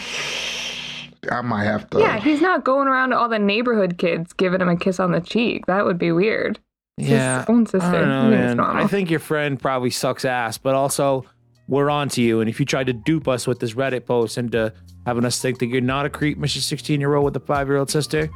I 1.30 1.40
might 1.40 1.64
have 1.64 1.88
to. 1.90 1.98
Yeah, 2.00 2.18
he's 2.18 2.40
not 2.40 2.64
going 2.64 2.88
around 2.88 3.10
to 3.10 3.18
all 3.18 3.28
the 3.28 3.38
neighborhood 3.38 3.98
kids 3.98 4.32
giving 4.32 4.60
him 4.60 4.68
a 4.68 4.76
kiss 4.76 4.98
on 5.00 5.12
the 5.12 5.20
cheek. 5.20 5.66
That 5.66 5.84
would 5.84 5.98
be 5.98 6.12
weird. 6.12 6.58
It's 6.98 7.08
yeah, 7.08 7.40
His 7.40 7.48
own 7.50 7.66
sister. 7.66 7.86
I 7.86 7.92
don't 7.92 8.08
know, 8.08 8.28
I 8.28 8.30
think 8.30 8.56
man. 8.56 8.60
I 8.60 8.86
think 8.86 9.10
your 9.10 9.20
friend 9.20 9.60
probably 9.60 9.90
sucks 9.90 10.24
ass, 10.24 10.56
but 10.56 10.74
also 10.74 11.24
we're 11.68 11.90
on 11.90 12.08
to 12.10 12.22
you. 12.22 12.40
And 12.40 12.48
if 12.48 12.58
you 12.58 12.64
tried 12.66 12.86
to 12.86 12.92
dupe 12.92 13.28
us 13.28 13.46
with 13.46 13.60
this 13.60 13.74
Reddit 13.74 14.06
post 14.06 14.38
into 14.38 14.72
having 15.04 15.24
us 15.24 15.40
think 15.40 15.58
that 15.58 15.66
you're 15.66 15.80
not 15.82 16.06
a 16.06 16.10
creep, 16.10 16.38
Mr. 16.38 16.58
16 16.58 16.98
year 17.00 17.14
old 17.14 17.24
with 17.26 17.36
a 17.36 17.40
five 17.46 17.68
year 17.68 17.76
old 17.76 17.90
sister, 17.90 18.30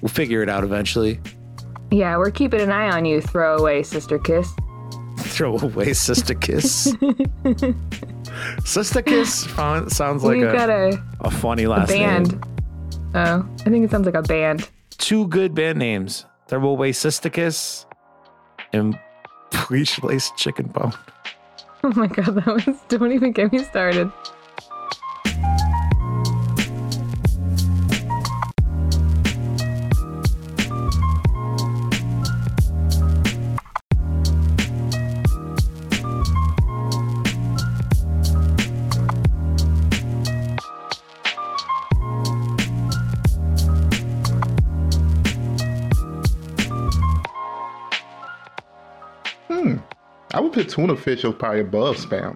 we'll 0.00 0.08
figure 0.10 0.42
it 0.42 0.48
out 0.48 0.62
eventually. 0.62 1.18
yeah, 1.90 2.16
we're 2.16 2.30
keeping 2.30 2.60
an 2.60 2.70
eye 2.70 2.90
on 2.90 3.04
you, 3.04 3.20
throwaway 3.20 3.82
sister 3.82 4.18
kiss. 4.18 4.48
Throwaway 5.18 5.92
sister 5.92 6.34
kiss. 6.34 6.94
sister 8.64 9.02
kiss 9.02 9.44
sounds 9.54 10.22
like 10.24 10.36
We've 10.38 10.48
a, 10.48 10.52
got 10.52 10.70
a, 10.70 11.02
a 11.20 11.30
funny 11.30 11.64
a 11.64 11.70
last 11.70 11.88
band. 11.88 12.32
name. 12.32 12.42
Oh, 13.14 13.48
I 13.60 13.70
think 13.70 13.84
it 13.84 13.90
sounds 13.90 14.06
like 14.06 14.14
a 14.14 14.22
band. 14.22 14.68
Two 14.98 15.26
good 15.28 15.54
band 15.54 15.78
names: 15.78 16.26
Throw 16.48 16.68
away 16.68 16.92
sister 16.92 17.30
kiss 17.30 17.86
and 18.72 18.98
Bleach 19.68 20.02
Lace 20.02 20.30
Chicken 20.36 20.66
Bone. 20.68 20.92
Oh 21.84 21.92
my 21.94 22.06
god, 22.08 22.34
that 22.34 22.46
was. 22.46 22.76
Don't 22.88 23.12
even 23.12 23.32
get 23.32 23.52
me 23.52 23.58
started. 23.60 24.10
Tuna 50.76 50.94
fish 50.94 51.24
probably 51.38 51.60
above 51.60 51.96
spam. 51.96 52.34